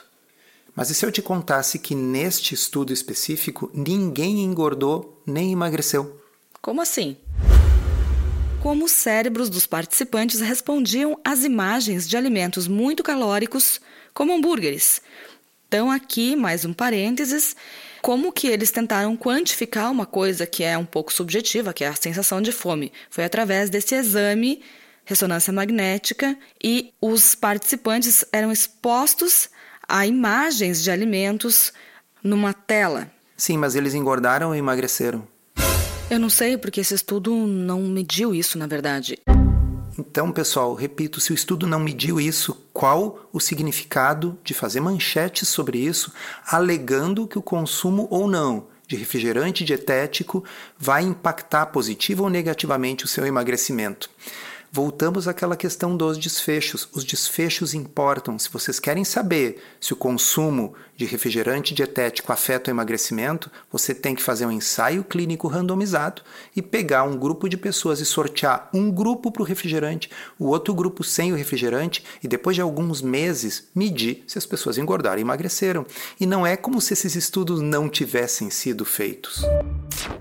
Mas 0.76 0.90
e 0.90 0.94
se 0.94 1.04
eu 1.04 1.10
te 1.10 1.20
contasse 1.20 1.76
que 1.76 1.92
neste 1.92 2.54
estudo 2.54 2.92
específico 2.92 3.68
ninguém 3.74 4.44
engordou 4.44 5.20
nem 5.26 5.50
emagreceu? 5.50 6.22
Como 6.60 6.80
assim? 6.80 7.16
Como 8.62 8.84
os 8.84 8.92
cérebros 8.92 9.50
dos 9.50 9.66
participantes 9.66 10.38
respondiam 10.38 11.18
às 11.24 11.42
imagens 11.42 12.08
de 12.08 12.16
alimentos 12.16 12.68
muito 12.68 13.02
calóricos, 13.02 13.80
como 14.14 14.32
hambúrgueres. 14.32 15.02
Então, 15.66 15.90
aqui 15.90 16.36
mais 16.36 16.64
um 16.64 16.72
parênteses: 16.72 17.56
como 18.00 18.30
que 18.30 18.46
eles 18.46 18.70
tentaram 18.70 19.16
quantificar 19.16 19.90
uma 19.90 20.06
coisa 20.06 20.46
que 20.46 20.62
é 20.62 20.78
um 20.78 20.84
pouco 20.84 21.12
subjetiva, 21.12 21.72
que 21.72 21.82
é 21.82 21.88
a 21.88 21.96
sensação 21.96 22.40
de 22.40 22.52
fome? 22.52 22.92
Foi 23.10 23.24
através 23.24 23.68
desse 23.68 23.96
exame 23.96 24.62
ressonância 25.04 25.52
magnética 25.52 26.36
e 26.62 26.92
os 27.00 27.34
participantes 27.34 28.24
eram 28.32 28.52
expostos 28.52 29.48
a 29.88 30.06
imagens 30.06 30.82
de 30.82 30.90
alimentos 30.90 31.72
numa 32.22 32.52
tela. 32.52 33.10
Sim, 33.36 33.58
mas 33.58 33.74
eles 33.74 33.94
engordaram 33.94 34.48
ou 34.48 34.54
emagreceram? 34.54 35.26
Eu 36.10 36.20
não 36.20 36.30
sei, 36.30 36.56
porque 36.56 36.80
esse 36.80 36.94
estudo 36.94 37.34
não 37.34 37.80
mediu 37.82 38.34
isso, 38.34 38.58
na 38.58 38.66
verdade. 38.66 39.18
Então, 39.98 40.32
pessoal, 40.32 40.74
repito, 40.74 41.20
se 41.20 41.32
o 41.32 41.34
estudo 41.34 41.66
não 41.66 41.78
mediu 41.78 42.20
isso, 42.20 42.54
qual 42.72 43.28
o 43.32 43.40
significado 43.40 44.38
de 44.42 44.54
fazer 44.54 44.80
manchetes 44.80 45.48
sobre 45.48 45.78
isso, 45.78 46.12
alegando 46.46 47.26
que 47.26 47.38
o 47.38 47.42
consumo 47.42 48.08
ou 48.10 48.28
não 48.28 48.66
de 48.86 48.96
refrigerante 48.96 49.64
dietético 49.64 50.44
vai 50.78 51.02
impactar 51.02 51.66
positivo 51.66 52.24
ou 52.24 52.30
negativamente 52.30 53.04
o 53.04 53.08
seu 53.08 53.26
emagrecimento? 53.26 54.10
Voltamos 54.72 55.28
àquela 55.28 55.54
questão 55.54 55.94
dos 55.94 56.16
desfechos. 56.16 56.88
Os 56.94 57.04
desfechos 57.04 57.74
importam. 57.74 58.38
Se 58.38 58.48
vocês 58.48 58.80
querem 58.80 59.04
saber 59.04 59.62
se 59.78 59.92
o 59.92 59.96
consumo 59.96 60.72
de 60.96 61.04
refrigerante 61.04 61.74
dietético 61.74 62.32
afeta 62.32 62.70
o 62.70 62.74
emagrecimento, 62.74 63.50
você 63.70 63.94
tem 63.94 64.14
que 64.14 64.22
fazer 64.22 64.46
um 64.46 64.52
ensaio 64.52 65.04
clínico 65.04 65.46
randomizado 65.46 66.22
e 66.56 66.62
pegar 66.62 67.02
um 67.04 67.18
grupo 67.18 67.48
de 67.48 67.56
pessoas 67.56 68.00
e 68.00 68.06
sortear 68.06 68.70
um 68.72 68.90
grupo 68.90 69.30
para 69.30 69.42
o 69.42 69.44
refrigerante, 69.44 70.08
o 70.38 70.46
outro 70.46 70.74
grupo 70.74 71.04
sem 71.04 71.32
o 71.32 71.36
refrigerante 71.36 72.02
e 72.22 72.28
depois 72.28 72.56
de 72.56 72.62
alguns 72.62 73.02
meses 73.02 73.68
medir 73.74 74.24
se 74.26 74.38
as 74.38 74.46
pessoas 74.46 74.78
engordaram 74.78 75.18
e 75.18 75.22
emagreceram. 75.22 75.84
E 76.18 76.24
não 76.24 76.46
é 76.46 76.56
como 76.56 76.80
se 76.80 76.94
esses 76.94 77.14
estudos 77.14 77.60
não 77.60 77.88
tivessem 77.88 78.48
sido 78.48 78.84
feitos. 78.84 79.42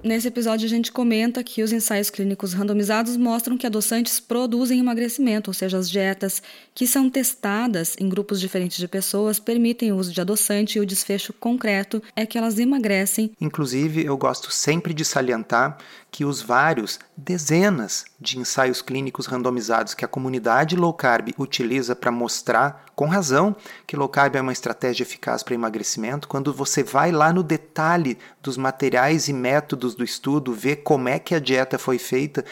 Nesse 0.03 0.27
episódio 0.27 0.65
a 0.65 0.69
gente 0.69 0.91
comenta 0.91 1.43
que 1.43 1.61
os 1.61 1.71
ensaios 1.71 2.09
clínicos 2.09 2.53
randomizados 2.53 3.15
mostram 3.15 3.57
que 3.57 3.67
adoçantes 3.67 4.19
produzem 4.41 4.79
emagrecimento, 4.79 5.51
ou 5.51 5.53
seja, 5.53 5.77
as 5.77 5.87
dietas 5.87 6.41
que 6.73 6.87
são 6.87 7.11
testadas 7.11 7.95
em 7.99 8.09
grupos 8.09 8.39
diferentes 8.39 8.77
de 8.77 8.87
pessoas 8.87 9.39
permitem 9.39 9.91
o 9.91 9.97
uso 9.97 10.11
de 10.11 10.19
adoçante 10.19 10.79
e 10.79 10.81
o 10.81 10.85
desfecho 10.85 11.31
concreto 11.31 12.01
é 12.15 12.25
que 12.25 12.39
elas 12.39 12.57
emagrecem. 12.57 13.33
Inclusive, 13.39 14.03
eu 14.03 14.17
gosto 14.17 14.51
sempre 14.51 14.95
de 14.95 15.05
salientar 15.05 15.77
que 16.09 16.25
os 16.25 16.41
vários, 16.41 16.99
dezenas 17.15 18.03
de 18.19 18.39
ensaios 18.39 18.81
clínicos 18.81 19.27
randomizados 19.27 19.93
que 19.93 20.03
a 20.03 20.07
comunidade 20.07 20.75
low 20.75 20.93
carb 20.93 21.29
utiliza 21.37 21.95
para 21.95 22.11
mostrar, 22.11 22.85
com 22.95 23.05
razão, 23.05 23.55
que 23.85 23.95
low 23.95 24.09
carb 24.09 24.35
é 24.35 24.41
uma 24.41 24.51
estratégia 24.51 25.03
eficaz 25.03 25.43
para 25.43 25.53
emagrecimento, 25.53 26.27
quando 26.27 26.51
você 26.51 26.83
vai 26.83 27.11
lá 27.11 27.31
no 27.31 27.43
detalhe 27.43 28.17
dos 28.41 28.57
materiais 28.57 29.27
e 29.27 29.33
métodos 29.33 29.93
do 29.93 30.03
estudo, 30.03 30.51
ver 30.51 30.77
como 30.77 31.07
é 31.07 31.19
que 31.19 31.35
a 31.35 31.39
dieta 31.39 31.77
foi 31.77 31.99
feita, 31.99 32.43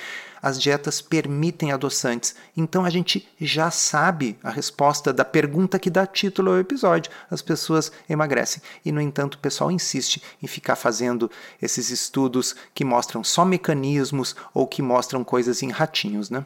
as 0.41 0.61
dietas 0.61 1.01
permitem 1.01 1.71
adoçantes. 1.71 2.35
Então 2.55 2.85
a 2.85 2.89
gente 2.89 3.27
já 3.39 3.71
sabe 3.71 4.37
a 4.43 4.49
resposta 4.49 5.11
da 5.13 5.25
pergunta 5.25 5.79
que 5.79 5.89
dá 5.89 6.05
título 6.05 6.51
ao 6.51 6.59
episódio. 6.59 7.11
As 7.29 7.41
pessoas 7.41 7.91
emagrecem. 8.09 8.61
E, 8.83 8.91
no 8.91 9.01
entanto, 9.01 9.35
o 9.35 9.39
pessoal 9.39 9.71
insiste 9.71 10.21
em 10.41 10.47
ficar 10.47 10.75
fazendo 10.75 11.29
esses 11.61 11.89
estudos 11.89 12.55
que 12.73 12.85
mostram 12.85 13.23
só 13.23 13.43
mecanismos 13.45 14.35
ou 14.53 14.67
que 14.67 14.81
mostram 14.81 15.23
coisas 15.23 15.61
em 15.63 15.69
ratinhos, 15.69 16.29
né? 16.29 16.45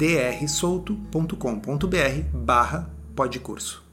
drsolto.com.br 0.00 1.36
barra 2.32 2.90
podcurso. 3.14 3.84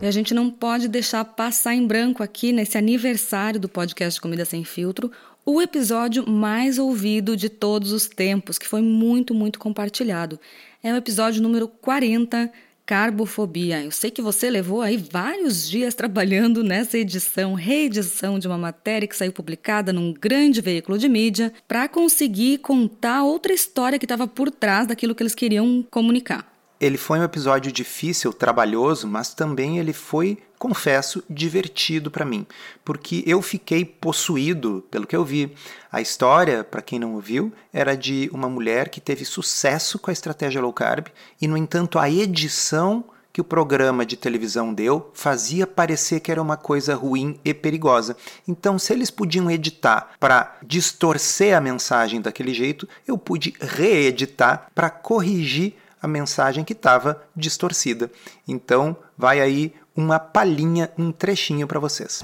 E 0.00 0.06
a 0.06 0.10
gente 0.10 0.32
não 0.32 0.50
pode 0.50 0.88
deixar 0.88 1.22
passar 1.26 1.74
em 1.74 1.86
branco 1.86 2.22
aqui 2.22 2.50
nesse 2.50 2.78
aniversário 2.78 3.60
do 3.60 3.68
podcast 3.68 4.18
Comida 4.18 4.46
Sem 4.46 4.64
Filtro 4.64 5.10
o 5.44 5.60
episódio 5.60 6.26
mais 6.26 6.78
ouvido 6.78 7.36
de 7.36 7.50
todos 7.50 7.92
os 7.92 8.08
tempos, 8.08 8.56
que 8.56 8.66
foi 8.66 8.80
muito, 8.80 9.34
muito 9.34 9.58
compartilhado. 9.58 10.40
É 10.82 10.90
o 10.90 10.96
episódio 10.96 11.42
número 11.42 11.68
40, 11.68 12.50
carbofobia. 12.86 13.82
Eu 13.82 13.90
sei 13.90 14.10
que 14.10 14.20
você 14.20 14.50
levou 14.50 14.82
aí 14.82 14.96
vários 14.96 15.68
dias 15.68 15.94
trabalhando 15.94 16.62
nessa 16.62 16.98
edição, 16.98 17.54
reedição 17.54 18.38
de 18.38 18.46
uma 18.46 18.58
matéria 18.58 19.08
que 19.08 19.16
saiu 19.16 19.32
publicada 19.32 19.92
num 19.92 20.12
grande 20.12 20.60
veículo 20.60 20.98
de 20.98 21.08
mídia 21.08 21.52
para 21.66 21.88
conseguir 21.88 22.58
contar 22.58 23.24
outra 23.24 23.52
história 23.52 23.98
que 23.98 24.04
estava 24.04 24.26
por 24.26 24.50
trás 24.50 24.86
daquilo 24.86 25.14
que 25.14 25.22
eles 25.22 25.34
queriam 25.34 25.84
comunicar. 25.90 26.52
Ele 26.80 26.98
foi 26.98 27.18
um 27.18 27.24
episódio 27.24 27.72
difícil, 27.72 28.32
trabalhoso, 28.32 29.06
mas 29.06 29.32
também 29.32 29.78
ele 29.78 29.92
foi, 29.92 30.36
confesso, 30.64 31.22
divertido 31.28 32.10
para 32.10 32.24
mim, 32.24 32.46
porque 32.82 33.22
eu 33.26 33.42
fiquei 33.42 33.84
possuído 33.84 34.82
pelo 34.90 35.06
que 35.06 35.14
eu 35.14 35.22
vi. 35.22 35.54
A 35.92 36.00
história, 36.00 36.64
para 36.64 36.80
quem 36.80 36.98
não 36.98 37.12
ouviu, 37.12 37.52
era 37.70 37.94
de 37.94 38.30
uma 38.32 38.48
mulher 38.48 38.88
que 38.88 38.98
teve 38.98 39.26
sucesso 39.26 39.98
com 39.98 40.08
a 40.08 40.12
estratégia 40.12 40.62
low 40.62 40.72
carb 40.72 41.08
e, 41.38 41.46
no 41.46 41.54
entanto, 41.54 41.98
a 41.98 42.08
edição 42.08 43.04
que 43.30 43.42
o 43.42 43.44
programa 43.44 44.06
de 44.06 44.16
televisão 44.16 44.72
deu 44.72 45.10
fazia 45.12 45.66
parecer 45.66 46.20
que 46.20 46.30
era 46.30 46.40
uma 46.40 46.56
coisa 46.56 46.94
ruim 46.94 47.38
e 47.44 47.52
perigosa. 47.52 48.16
Então, 48.48 48.78
se 48.78 48.90
eles 48.94 49.10
podiam 49.10 49.50
editar 49.50 50.12
para 50.18 50.56
distorcer 50.62 51.54
a 51.54 51.60
mensagem 51.60 52.22
daquele 52.22 52.54
jeito, 52.54 52.88
eu 53.06 53.18
pude 53.18 53.52
reeditar 53.60 54.70
para 54.74 54.88
corrigir 54.88 55.74
a 56.00 56.08
mensagem 56.08 56.64
que 56.64 56.74
estava 56.74 57.22
distorcida. 57.34 58.10
Então, 58.46 58.96
vai 59.16 59.40
aí 59.40 59.72
uma 59.96 60.18
palhinha, 60.18 60.90
um 60.98 61.12
trechinho 61.12 61.66
para 61.66 61.78
vocês. 61.78 62.22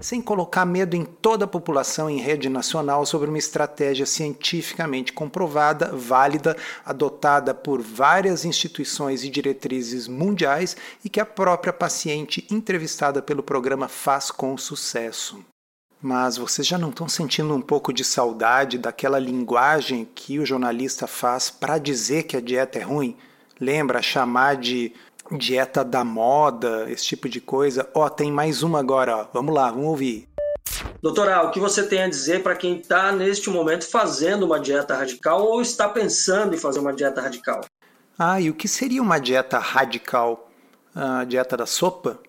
Sem 0.00 0.20
colocar 0.20 0.66
medo 0.66 0.94
em 0.94 1.04
toda 1.04 1.46
a 1.46 1.48
população 1.48 2.10
em 2.10 2.18
rede 2.18 2.50
nacional 2.50 3.06
sobre 3.06 3.28
uma 3.28 3.38
estratégia 3.38 4.04
cientificamente 4.04 5.12
comprovada, 5.12 5.90
válida, 5.96 6.56
adotada 6.84 7.54
por 7.54 7.80
várias 7.80 8.44
instituições 8.44 9.24
e 9.24 9.30
diretrizes 9.30 10.06
mundiais 10.06 10.76
e 11.02 11.08
que 11.08 11.20
a 11.20 11.24
própria 11.24 11.72
paciente 11.72 12.46
entrevistada 12.50 13.22
pelo 13.22 13.42
programa 13.42 13.88
faz 13.88 14.30
com 14.30 14.58
sucesso. 14.58 15.42
Mas 16.02 16.36
vocês 16.36 16.66
já 16.66 16.76
não 16.76 16.90
estão 16.90 17.08
sentindo 17.08 17.54
um 17.54 17.62
pouco 17.62 17.90
de 17.90 18.04
saudade 18.04 18.76
daquela 18.76 19.18
linguagem 19.18 20.06
que 20.14 20.38
o 20.38 20.44
jornalista 20.44 21.06
faz 21.06 21.48
para 21.48 21.78
dizer 21.78 22.24
que 22.24 22.36
a 22.36 22.42
dieta 22.42 22.78
é 22.78 22.82
ruim? 22.82 23.16
Lembra 23.58 24.02
chamar 24.02 24.56
de 24.56 24.92
dieta 25.32 25.84
da 25.84 26.04
moda, 26.04 26.90
esse 26.90 27.04
tipo 27.04 27.28
de 27.28 27.40
coisa? 27.40 27.88
Ó, 27.94 28.04
oh, 28.04 28.10
tem 28.10 28.30
mais 28.30 28.62
uma 28.62 28.78
agora, 28.80 29.16
ó. 29.16 29.26
vamos 29.32 29.54
lá, 29.54 29.70
vamos 29.70 29.86
ouvir. 29.86 30.28
Doutora, 31.02 31.42
o 31.42 31.50
que 31.50 31.60
você 31.60 31.86
tem 31.86 32.02
a 32.02 32.08
dizer 32.08 32.42
para 32.42 32.56
quem 32.56 32.78
está 32.78 33.12
neste 33.12 33.50
momento 33.50 33.88
fazendo 33.88 34.44
uma 34.44 34.58
dieta 34.58 34.94
radical 34.94 35.42
ou 35.42 35.60
está 35.60 35.88
pensando 35.88 36.54
em 36.54 36.58
fazer 36.58 36.80
uma 36.80 36.92
dieta 36.92 37.20
radical? 37.20 37.60
Ah, 38.18 38.40
e 38.40 38.48
o 38.48 38.54
que 38.54 38.68
seria 38.68 39.02
uma 39.02 39.18
dieta 39.18 39.58
radical? 39.58 40.50
A 40.94 41.24
dieta 41.24 41.56
da 41.56 41.66
sopa? 41.66 42.20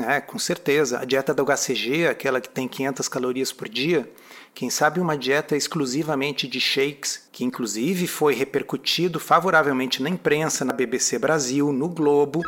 É, 0.00 0.20
com 0.20 0.38
certeza. 0.38 1.00
A 1.00 1.04
dieta 1.04 1.34
do 1.34 1.44
HCG, 1.44 2.06
aquela 2.06 2.40
que 2.40 2.48
tem 2.48 2.66
500 2.66 3.08
calorias 3.08 3.52
por 3.52 3.68
dia, 3.68 4.10
quem 4.54 4.70
sabe 4.70 5.00
uma 5.00 5.16
dieta 5.16 5.56
exclusivamente 5.56 6.46
de 6.46 6.60
shakes, 6.60 7.28
que 7.30 7.44
inclusive 7.44 8.06
foi 8.06 8.34
repercutido 8.34 9.20
favoravelmente 9.20 10.02
na 10.02 10.08
imprensa, 10.08 10.64
na 10.64 10.72
BBC 10.72 11.18
Brasil, 11.18 11.72
no 11.72 11.88
Globo, 11.88 12.42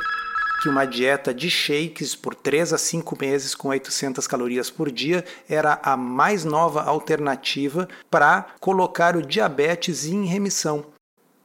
que 0.63 0.69
uma 0.71 0.87
dieta 0.87 1.35
de 1.35 1.51
shakes 1.51 2.15
por 2.15 2.35
3 2.35 2.73
a 2.73 2.79
5 2.79 3.19
meses 3.21 3.55
com 3.55 3.69
800 3.69 4.27
calorias 4.27 4.71
por 4.71 4.91
dia 4.91 5.23
era 5.47 5.79
a 5.83 5.97
mais 5.97 6.45
nova 6.45 6.83
alternativa 6.83 7.87
para 8.11 8.47
colocar 8.61 9.17
o 9.17 9.23
diabetes 9.23 10.07
em 10.07 10.25
remissão. 10.25 10.94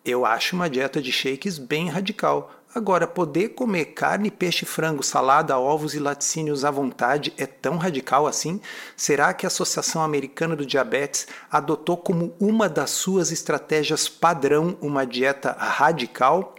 Eu 0.05 0.25
acho 0.25 0.55
uma 0.55 0.69
dieta 0.69 1.01
de 1.01 1.11
shakes 1.11 1.57
bem 1.57 1.89
radical, 1.89 2.59
Agora, 2.73 3.07
poder 3.07 3.49
comer 3.49 3.85
carne, 3.85 4.29
peixe, 4.29 4.63
frango, 4.63 5.01
salada, 5.01 5.57
ovos 5.57 5.95
e 5.95 5.99
laticínios 5.99 6.63
à 6.63 6.69
vontade 6.69 7.33
é 7.35 7.47
tão 7.47 7.77
radical 7.77 8.27
assim? 8.27 8.61
Será 8.95 9.33
que 9.33 9.43
a 9.45 9.47
Associação 9.47 10.03
Americana 10.03 10.55
do 10.55 10.65
Diabetes 10.65 11.27
adotou 11.49 11.97
como 11.97 12.35
uma 12.39 12.69
das 12.69 12.91
suas 12.91 13.31
estratégias 13.31 14.07
padrão 14.07 14.77
uma 14.81 15.03
dieta 15.03 15.51
radical? 15.51 16.53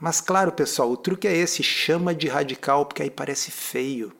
Mas 0.00 0.20
claro, 0.20 0.50
pessoal, 0.50 0.90
o 0.90 0.96
truque 0.96 1.28
é 1.28 1.36
esse, 1.36 1.62
chama 1.62 2.12
de 2.12 2.26
radical 2.26 2.84
porque 2.84 3.04
aí 3.04 3.10
parece 3.10 3.52
feio. 3.52 4.12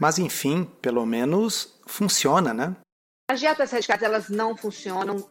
Mas 0.00 0.18
enfim, 0.18 0.68
pelo 0.82 1.06
menos 1.06 1.78
funciona, 1.86 2.52
né? 2.52 2.74
As 3.30 3.38
dietas 3.38 3.70
radicais 3.70 4.02
elas 4.02 4.28
não 4.28 4.56
funcionam. 4.56 5.24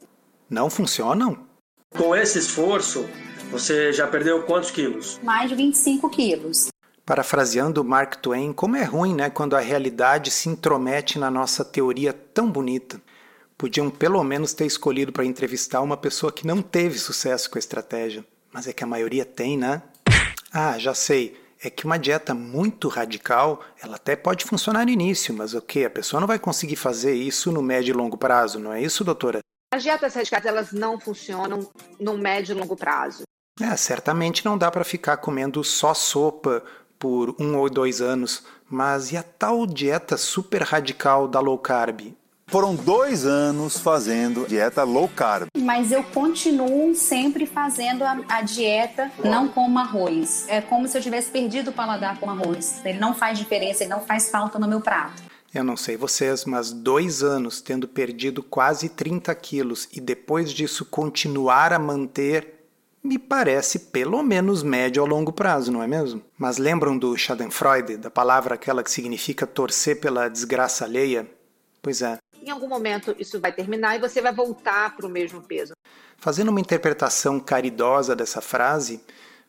Não 0.49 0.69
funcionam? 0.69 1.45
Com 1.97 2.13
esse 2.13 2.39
esforço, 2.39 3.09
você 3.49 3.93
já 3.93 4.05
perdeu 4.05 4.43
quantos 4.43 4.69
quilos? 4.69 5.17
Mais 5.23 5.49
de 5.49 5.55
25 5.55 6.09
quilos. 6.09 6.67
Parafraseando 7.05 7.85
Mark 7.85 8.15
Twain, 8.15 8.51
como 8.51 8.75
é 8.75 8.83
ruim, 8.83 9.15
né, 9.15 9.29
quando 9.29 9.55
a 9.55 9.61
realidade 9.61 10.29
se 10.29 10.49
intromete 10.49 11.17
na 11.17 11.31
nossa 11.31 11.63
teoria 11.63 12.11
tão 12.11 12.51
bonita. 12.51 13.01
Podiam 13.57 13.89
pelo 13.89 14.21
menos 14.25 14.53
ter 14.53 14.65
escolhido 14.65 15.13
para 15.13 15.23
entrevistar 15.23 15.81
uma 15.81 15.95
pessoa 15.95 16.33
que 16.33 16.45
não 16.45 16.61
teve 16.61 16.99
sucesso 16.99 17.49
com 17.49 17.57
a 17.57 17.59
estratégia, 17.59 18.25
mas 18.51 18.67
é 18.67 18.73
que 18.73 18.83
a 18.83 18.87
maioria 18.87 19.23
tem, 19.23 19.57
né? 19.57 19.81
Ah, 20.51 20.77
já 20.77 20.93
sei. 20.93 21.37
É 21.63 21.69
que 21.69 21.85
uma 21.85 21.97
dieta 21.97 22.33
muito 22.33 22.89
radical, 22.89 23.63
ela 23.81 23.95
até 23.95 24.15
pode 24.17 24.43
funcionar 24.43 24.85
no 24.85 24.91
início, 24.91 25.33
mas 25.33 25.53
o 25.53 25.61
que? 25.61 25.85
A 25.85 25.89
pessoa 25.89 26.19
não 26.19 26.27
vai 26.27 26.39
conseguir 26.39 26.75
fazer 26.75 27.13
isso 27.13 27.51
no 27.53 27.61
médio 27.61 27.93
e 27.93 27.97
longo 27.97 28.17
prazo, 28.17 28.59
não 28.59 28.73
é 28.73 28.81
isso, 28.81 29.03
doutora? 29.03 29.39
As 29.73 29.83
dietas 29.83 30.13
radicais 30.13 30.45
elas 30.45 30.71
não 30.71 30.99
funcionam 30.99 31.69
no 31.99 32.17
médio 32.17 32.55
e 32.55 32.59
longo 32.59 32.75
prazo. 32.75 33.23
É, 33.59 33.75
certamente 33.77 34.43
não 34.43 34.57
dá 34.57 34.69
para 34.69 34.83
ficar 34.83 35.17
comendo 35.17 35.63
só 35.63 35.93
sopa 35.93 36.63
por 36.99 37.35
um 37.39 37.57
ou 37.57 37.69
dois 37.69 38.01
anos, 38.01 38.43
mas 38.69 39.11
e 39.11 39.17
a 39.17 39.23
tal 39.23 39.65
dieta 39.65 40.17
super 40.17 40.61
radical 40.61 41.27
da 41.27 41.39
low 41.39 41.57
carb? 41.57 42.13
Foram 42.47 42.75
dois 42.75 43.25
anos 43.25 43.79
fazendo 43.79 44.45
dieta 44.47 44.83
low 44.83 45.07
carb. 45.09 45.47
Mas 45.57 45.91
eu 45.91 46.03
continuo 46.03 46.93
sempre 46.93 47.45
fazendo 47.45 48.03
a, 48.03 48.19
a, 48.29 48.41
dieta 48.43 49.11
não 49.23 49.47
como 49.47 49.79
arroz. 49.79 50.45
É 50.47 50.61
como 50.61 50.87
se 50.87 50.95
eu 50.97 51.01
tivesse 51.01 51.31
perdido 51.31 51.71
o 51.71 51.73
paladar 51.73 52.19
com 52.19 52.29
arroz. 52.29 52.81
Ele 52.85 52.99
não 52.99 53.15
faz 53.15 53.39
diferença, 53.39 53.83
ele 53.83 53.89
não 53.89 54.01
faz 54.01 54.29
falta 54.29 54.59
no 54.59 54.67
meu 54.67 54.79
prato. 54.79 55.23
Eu 55.55 55.63
não 55.63 55.77
sei 55.77 55.95
vocês, 55.95 56.43
mas 56.43 56.73
dois 56.73 57.23
anos 57.23 57.61
tendo 57.61 57.87
perdido 57.87 58.43
quase 58.43 58.89
30 58.89 59.33
quilos 59.35 59.87
e 59.93 60.01
depois 60.01 60.51
disso 60.51 60.83
continuar 60.83 61.71
a 61.71 61.79
manter 61.79 62.55
me 63.01 63.17
parece 63.17 63.79
pelo 63.79 64.21
menos 64.21 64.61
médio 64.63 65.01
a 65.01 65.07
longo 65.07 65.31
prazo, 65.31 65.71
não 65.71 65.81
é 65.81 65.87
mesmo? 65.87 66.21
Mas 66.37 66.57
lembram 66.57 66.97
do 66.97 67.15
Schadenfreude, 67.15 67.95
da 67.95 68.11
palavra 68.11 68.55
aquela 68.55 68.83
que 68.83 68.91
significa 68.91 69.47
torcer 69.47 70.01
pela 70.01 70.27
desgraça 70.27 70.83
alheia? 70.83 71.25
Pois 71.81 72.01
é. 72.01 72.17
Em 72.43 72.49
algum 72.49 72.67
momento 72.67 73.15
isso 73.17 73.39
vai 73.39 73.53
terminar 73.53 73.95
e 73.95 73.99
você 73.99 74.21
vai 74.21 74.33
voltar 74.33 74.93
para 74.97 75.07
o 75.07 75.09
mesmo 75.09 75.41
peso. 75.41 75.71
Fazendo 76.17 76.49
uma 76.49 76.59
interpretação 76.59 77.39
caridosa 77.39 78.13
dessa 78.13 78.41
frase, 78.41 78.99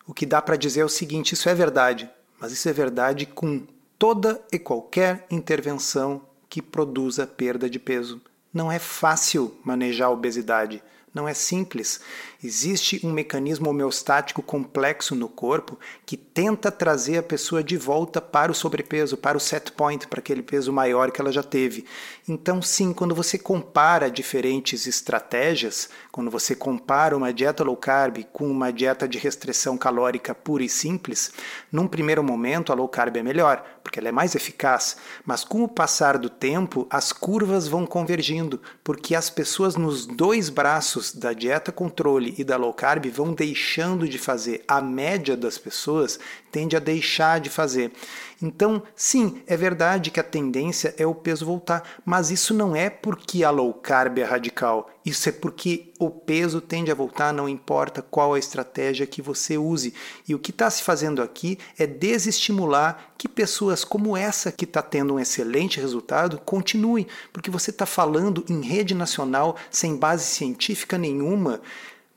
o 0.07 0.15
que 0.15 0.25
dá 0.25 0.41
para 0.41 0.55
dizer 0.55 0.83
é 0.83 0.85
o 0.85 0.89
seguinte: 0.89 1.33
isso 1.33 1.49
é 1.49 1.55
verdade, 1.55 2.09
mas 2.39 2.53
isso 2.53 2.69
é 2.69 2.73
verdade 2.73 3.27
com 3.27 3.67
toda 3.99 4.41
e 4.53 4.59
qualquer 4.59 5.27
intervenção 5.31 6.23
que 6.49 6.63
produza 6.63 7.27
perda 7.27 7.69
de 7.69 7.79
peso. 7.79 8.21
Não 8.53 8.71
é 8.71 8.79
fácil 8.79 9.57
manejar 9.65 10.07
a 10.07 10.11
obesidade. 10.11 10.83
Não 11.13 11.27
é 11.27 11.35
simples. 11.35 12.01
Existe 12.47 13.01
um 13.05 13.11
mecanismo 13.11 13.69
homeostático 13.69 14.41
complexo 14.41 15.17
no 15.17 15.29
corpo 15.29 15.77
que 16.07 16.17
tenta 16.17 16.71
trazer 16.71 17.19
a 17.19 17.23
pessoa 17.23 17.61
de 17.61 17.77
volta 17.77 18.21
para 18.21 18.53
o 18.53 18.55
sobrepeso, 18.55 19.17
para 19.17 19.37
o 19.37 19.41
set 19.41 19.73
point, 19.73 20.07
para 20.07 20.21
aquele 20.21 20.45
peso 20.45 20.73
maior 20.73 21.11
que 21.11 21.21
ela 21.21 21.33
já 21.33 21.43
teve. 21.43 21.85
Então, 22.29 22.63
sim, 22.63 22.93
quando 22.93 23.17
você 23.17 23.37
compara 23.37 24.09
diferentes 24.09 24.87
estratégias, 24.87 25.89
quando 26.13 26.31
você 26.31 26.55
compara 26.55 27.17
uma 27.17 27.33
dieta 27.33 27.65
low 27.65 27.77
carb 27.77 28.25
com 28.33 28.49
uma 28.49 28.73
dieta 28.73 29.09
de 29.09 29.19
restrição 29.19 29.77
calórica 29.77 30.33
pura 30.33 30.63
e 30.63 30.69
simples, 30.69 31.33
num 31.73 31.89
primeiro 31.89 32.23
momento 32.23 32.71
a 32.71 32.77
low 32.77 32.89
carb 32.89 33.17
é 33.17 33.25
melhor, 33.25 33.65
porque 33.83 33.99
ela 33.99 34.09
é 34.09 34.13
mais 34.13 34.37
eficaz, 34.37 34.97
mas 35.25 35.43
com 35.43 35.65
o 35.65 35.69
passar 35.69 36.17
do 36.17 36.31
tempo 36.31 36.87
as 36.89 37.13
curvas 37.13 37.67
vão 37.67 37.85
convergindo, 37.85 38.61
porque 38.85 39.17
as 39.17 39.31
pessoas 39.31 39.75
nos 39.75 40.07
dois 40.07 40.49
braços 40.49 41.13
da 41.13 41.33
dieta 41.33 41.73
controle 41.73 42.36
e 42.37 42.45
da 42.45 42.57
low 42.57 42.73
carb 42.73 43.07
vão 43.07 43.33
deixando 43.33 44.09
de 44.09 44.19
fazer. 44.19 44.63
A 44.69 44.81
média 44.81 45.37
das 45.37 45.59
pessoas 45.59 46.19
tende 46.53 46.77
a 46.77 46.81
deixar 46.81 47.41
de 47.41 47.51
fazer. 47.51 47.93
Então, 48.41 48.83
sim, 48.95 49.43
é 49.47 49.57
verdade 49.57 50.11
que 50.11 50.21
a 50.21 50.25
tendência 50.25 50.95
é 50.99 51.07
o 51.07 51.15
peso 51.15 51.47
voltar, 51.47 51.83
mas 52.05 52.31
isso 52.31 52.53
não 52.53 52.77
é 52.77 52.91
porque 52.91 53.43
a 53.43 53.51
low 53.51 53.73
carb 53.73 54.19
é 54.19 54.25
radical, 54.25 54.91
isso 55.05 55.29
é 55.29 55.33
porque 55.33 55.93
o 55.99 56.11
peso 56.11 56.61
tende 56.61 56.91
a 56.91 56.95
voltar, 56.95 57.33
não 57.33 57.49
importa 57.49 58.03
qual 58.03 58.35
a 58.35 58.39
estratégia 58.39 59.07
que 59.07 59.23
você 59.23 59.57
use. 59.57 59.95
E 60.29 60.35
o 60.35 60.39
que 60.39 60.51
está 60.51 60.69
se 60.69 60.83
fazendo 60.83 61.23
aqui 61.23 61.59
é 61.79 61.87
desestimular 61.87 63.13
que 63.17 63.29
pessoas 63.29 63.85
como 63.85 64.15
essa, 64.17 64.53
que 64.53 64.65
está 64.65 64.83
tendo 64.83 65.15
um 65.15 65.21
excelente 65.21 65.81
resultado, 65.81 66.39
continuem, 66.39 67.07
porque 67.33 67.51
você 67.51 67.71
está 67.71 67.87
falando 67.87 68.45
em 68.51 68.61
rede 68.61 68.95
nacional 68.95 69.57
sem 69.71 69.97
base 69.97 70.25
científica 70.25 70.99
nenhuma 70.99 71.63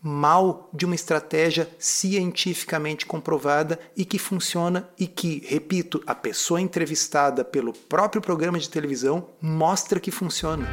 mal 0.02 0.70
de 0.74 0.86
uma 0.86 0.96
estratégia 0.96 1.70
cientificamente 1.78 3.06
comprovada 3.06 3.80
e 3.96 4.06
que 4.06 4.18
funciona 4.18 4.90
e 4.98 5.08
que, 5.08 5.44
repito, 5.48 6.02
a 6.08 6.16
pessoa 6.16 6.62
entrevistada 6.62 7.44
pelo 7.44 7.74
próprio 7.74 8.22
programa 8.22 8.60
de 8.60 8.70
televisão 8.70 9.28
mostra 9.42 10.00
que 10.00 10.12
funciona. 10.12 10.68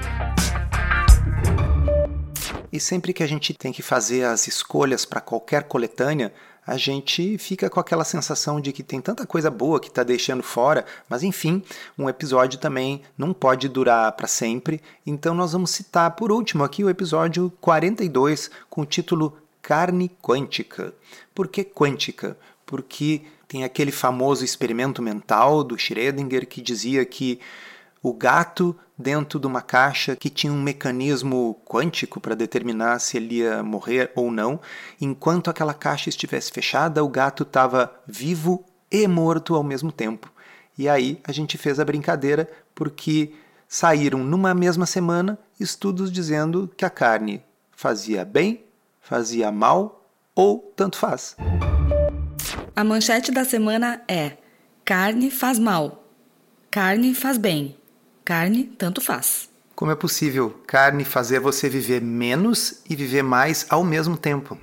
E 2.72 2.78
sempre 2.78 3.12
que 3.12 3.22
a 3.22 3.26
gente 3.26 3.54
tem 3.54 3.72
que 3.72 3.82
fazer 3.82 4.24
as 4.24 4.46
escolhas 4.46 5.04
para 5.04 5.20
qualquer 5.20 5.64
coletânea, 5.64 6.32
a 6.66 6.76
gente 6.76 7.38
fica 7.38 7.70
com 7.70 7.78
aquela 7.78 8.04
sensação 8.04 8.60
de 8.60 8.72
que 8.72 8.82
tem 8.82 9.00
tanta 9.00 9.24
coisa 9.24 9.50
boa 9.50 9.78
que 9.78 9.88
está 9.88 10.02
deixando 10.02 10.42
fora, 10.42 10.84
mas 11.08 11.22
enfim, 11.22 11.62
um 11.96 12.08
episódio 12.08 12.58
também 12.58 13.02
não 13.16 13.32
pode 13.32 13.68
durar 13.68 14.10
para 14.12 14.26
sempre, 14.26 14.82
então 15.06 15.34
nós 15.34 15.52
vamos 15.52 15.70
citar 15.70 16.10
por 16.12 16.32
último 16.32 16.64
aqui 16.64 16.82
o 16.82 16.90
episódio 16.90 17.52
42 17.60 18.50
com 18.68 18.80
o 18.80 18.86
título 18.86 19.36
Carne 19.62 20.10
Quântica. 20.20 20.92
Por 21.34 21.46
que 21.46 21.62
quântica? 21.62 22.36
Porque 22.64 23.22
tem 23.46 23.62
aquele 23.62 23.92
famoso 23.92 24.44
experimento 24.44 25.00
mental 25.00 25.62
do 25.62 25.76
Schrödinger 25.76 26.46
que 26.48 26.60
dizia 26.60 27.04
que 27.04 27.38
o 28.02 28.12
gato 28.12 28.76
dentro 28.98 29.38
de 29.38 29.46
uma 29.46 29.60
caixa 29.60 30.16
que 30.16 30.30
tinha 30.30 30.52
um 30.52 30.60
mecanismo 30.60 31.60
quântico 31.64 32.20
para 32.20 32.34
determinar 32.34 32.98
se 32.98 33.16
ele 33.16 33.36
ia 33.36 33.62
morrer 33.62 34.10
ou 34.14 34.30
não. 34.30 34.60
Enquanto 35.00 35.50
aquela 35.50 35.74
caixa 35.74 36.08
estivesse 36.08 36.50
fechada, 36.50 37.04
o 37.04 37.08
gato 37.08 37.42
estava 37.42 37.92
vivo 38.06 38.64
e 38.90 39.06
morto 39.06 39.54
ao 39.54 39.62
mesmo 39.62 39.92
tempo. 39.92 40.32
E 40.78 40.88
aí 40.88 41.20
a 41.24 41.32
gente 41.32 41.58
fez 41.58 41.80
a 41.80 41.84
brincadeira 41.84 42.48
porque 42.74 43.34
saíram 43.68 44.22
numa 44.22 44.54
mesma 44.54 44.86
semana 44.86 45.38
estudos 45.58 46.10
dizendo 46.12 46.70
que 46.76 46.84
a 46.84 46.90
carne 46.90 47.42
fazia 47.72 48.24
bem, 48.24 48.64
fazia 49.00 49.50
mal 49.50 50.06
ou 50.34 50.72
tanto 50.76 50.98
faz. 50.98 51.36
A 52.74 52.84
manchete 52.84 53.32
da 53.32 53.44
semana 53.44 54.02
é: 54.06 54.36
carne 54.84 55.30
faz 55.30 55.58
mal, 55.58 56.04
carne 56.70 57.14
faz 57.14 57.38
bem. 57.38 57.76
Carne, 58.26 58.64
tanto 58.76 59.00
faz. 59.00 59.48
Como 59.72 59.92
é 59.92 59.94
possível 59.94 60.50
carne 60.66 61.04
fazer 61.04 61.38
você 61.38 61.68
viver 61.68 62.02
menos 62.02 62.82
e 62.90 62.96
viver 62.96 63.22
mais 63.22 63.64
ao 63.70 63.84
mesmo 63.84 64.16
tempo? 64.16 64.58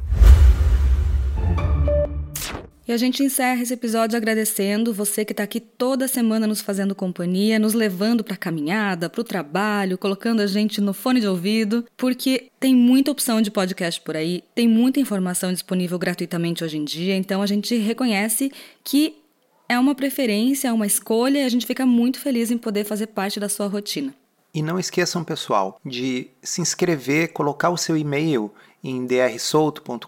E 2.86 2.91
a 2.91 2.97
gente 2.97 3.23
encerra 3.23 3.62
esse 3.62 3.73
episódio 3.73 4.17
agradecendo 4.17 4.93
você 4.93 5.23
que 5.23 5.32
está 5.32 5.43
aqui 5.43 5.62
toda 5.62 6.10
semana 6.10 6.45
nos 6.45 6.60
fazendo 6.60 6.93
companhia, 6.93 7.58
nos 7.58 7.73
levando 7.73 8.21
para 8.21 8.34
a 8.34 8.38
caminhada, 8.38 9.10
para 9.10 9.21
o 9.21 9.23
trabalho, 9.23 9.97
colocando 9.97 10.41
a 10.41 10.47
gente 10.47 10.82
no 10.82 10.93
fone 10.93 11.21
de 11.21 11.28
ouvido, 11.28 11.86
porque 11.95 12.49
tem 12.60 12.76
muita 12.76 13.12
opção 13.12 13.41
de 13.41 13.49
podcast 13.49 14.02
por 14.02 14.17
aí, 14.17 14.43
tem 14.54 14.67
muita 14.67 14.99
informação 14.99 15.54
disponível 15.54 15.97
gratuitamente 15.97 16.65
hoje 16.65 16.78
em 16.78 16.84
dia, 16.84 17.15
então 17.15 17.41
a 17.41 17.47
gente 17.47 17.78
reconhece 17.78 18.52
que 18.84 19.23
é 19.67 19.80
uma 19.80 19.95
preferência, 19.95 20.67
é 20.67 20.73
uma 20.73 20.88
escolha 20.88 21.39
e 21.39 21.45
a 21.45 21.49
gente 21.49 21.65
fica 21.65 21.86
muito 21.86 22.19
feliz 22.19 22.52
em 22.52 22.58
poder 22.58 22.84
fazer 22.84 23.08
parte 23.08 23.39
da 23.39 23.49
sua 23.49 23.67
rotina. 23.67 24.13
E 24.54 24.62
não 24.62 24.78
esqueçam, 24.78 25.23
pessoal, 25.23 25.80
de 25.84 26.30
se 26.43 26.62
inscrever, 26.62 27.34
colocar 27.34 27.71
o 27.71 27.78
seu 27.78 27.97
e-mail 27.97 28.54
em 28.84 29.04
drsolto.com.br 29.08 30.08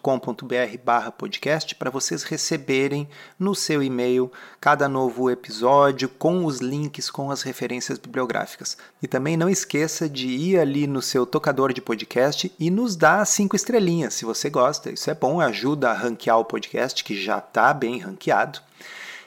podcast 1.18 1.74
para 1.74 1.90
vocês 1.90 2.22
receberem 2.24 3.08
no 3.40 3.56
seu 3.56 3.82
e-mail 3.82 4.32
cada 4.60 4.90
novo 4.90 5.32
episódio 5.32 6.10
com 6.10 6.46
os 6.46 6.60
links, 6.60 7.10
com 7.10 7.32
as 7.32 7.42
referências 7.42 7.98
bibliográficas. 7.98 8.78
E 9.02 9.08
também 9.08 9.36
não 9.36 9.50
esqueça 9.50 10.08
de 10.08 10.28
ir 10.28 10.60
ali 10.60 10.86
no 10.86 11.02
seu 11.02 11.26
tocador 11.26 11.74
de 11.74 11.82
podcast 11.82 12.52
e 12.60 12.70
nos 12.70 12.96
dar 12.96 13.26
cinco 13.26 13.56
estrelinhas, 13.56 14.14
se 14.14 14.26
você 14.26 14.48
gosta. 14.50 14.92
Isso 14.92 15.10
é 15.10 15.16
bom, 15.16 15.40
ajuda 15.40 15.90
a 15.90 15.94
ranquear 15.94 16.38
o 16.38 16.46
podcast, 16.46 17.04
que 17.04 17.20
já 17.20 17.40
está 17.40 17.74
bem 17.74 17.98
ranqueado. 17.98 18.60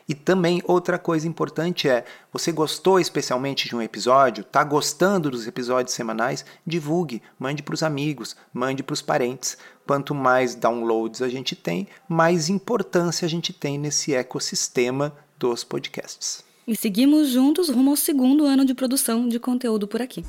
E 0.09 0.15
também 0.15 0.63
outra 0.65 0.99
coisa 0.99 1.29
importante 1.29 1.89
é, 1.89 2.05
você 2.33 2.51
gostou 2.51 2.99
especialmente 2.99 3.69
de 3.69 3.77
um 3.77 3.83
episódio, 3.83 4.41
está 4.41 4.65
gostando 4.65 5.31
dos 5.31 5.47
episódios 5.47 5.95
semanais, 5.95 6.47
divulgue, 6.67 7.21
mande 7.39 7.63
para 7.63 7.75
os 7.75 7.83
amigos, 7.83 8.35
mande 8.53 8.83
para 8.83 8.95
os 8.95 9.03
parentes. 9.03 9.59
Quanto 9.87 10.15
mais 10.15 10.55
downloads 10.55 11.21
a 11.21 11.29
gente 11.29 11.55
tem, 11.55 11.87
mais 12.09 12.49
importância 12.49 13.27
a 13.27 13.29
gente 13.29 13.53
tem 13.53 13.79
nesse 13.79 14.15
ecossistema 14.15 15.15
dos 15.39 15.63
podcasts. 15.63 16.43
E 16.67 16.77
seguimos 16.77 17.29
juntos 17.29 17.69
rumo 17.69 17.91
ao 17.91 17.97
segundo 17.97 18.45
ano 18.45 18.65
de 18.65 18.75
produção 18.75 19.29
de 19.29 19.39
conteúdo 19.39 19.87
por 19.87 20.03
aqui. 20.03 20.23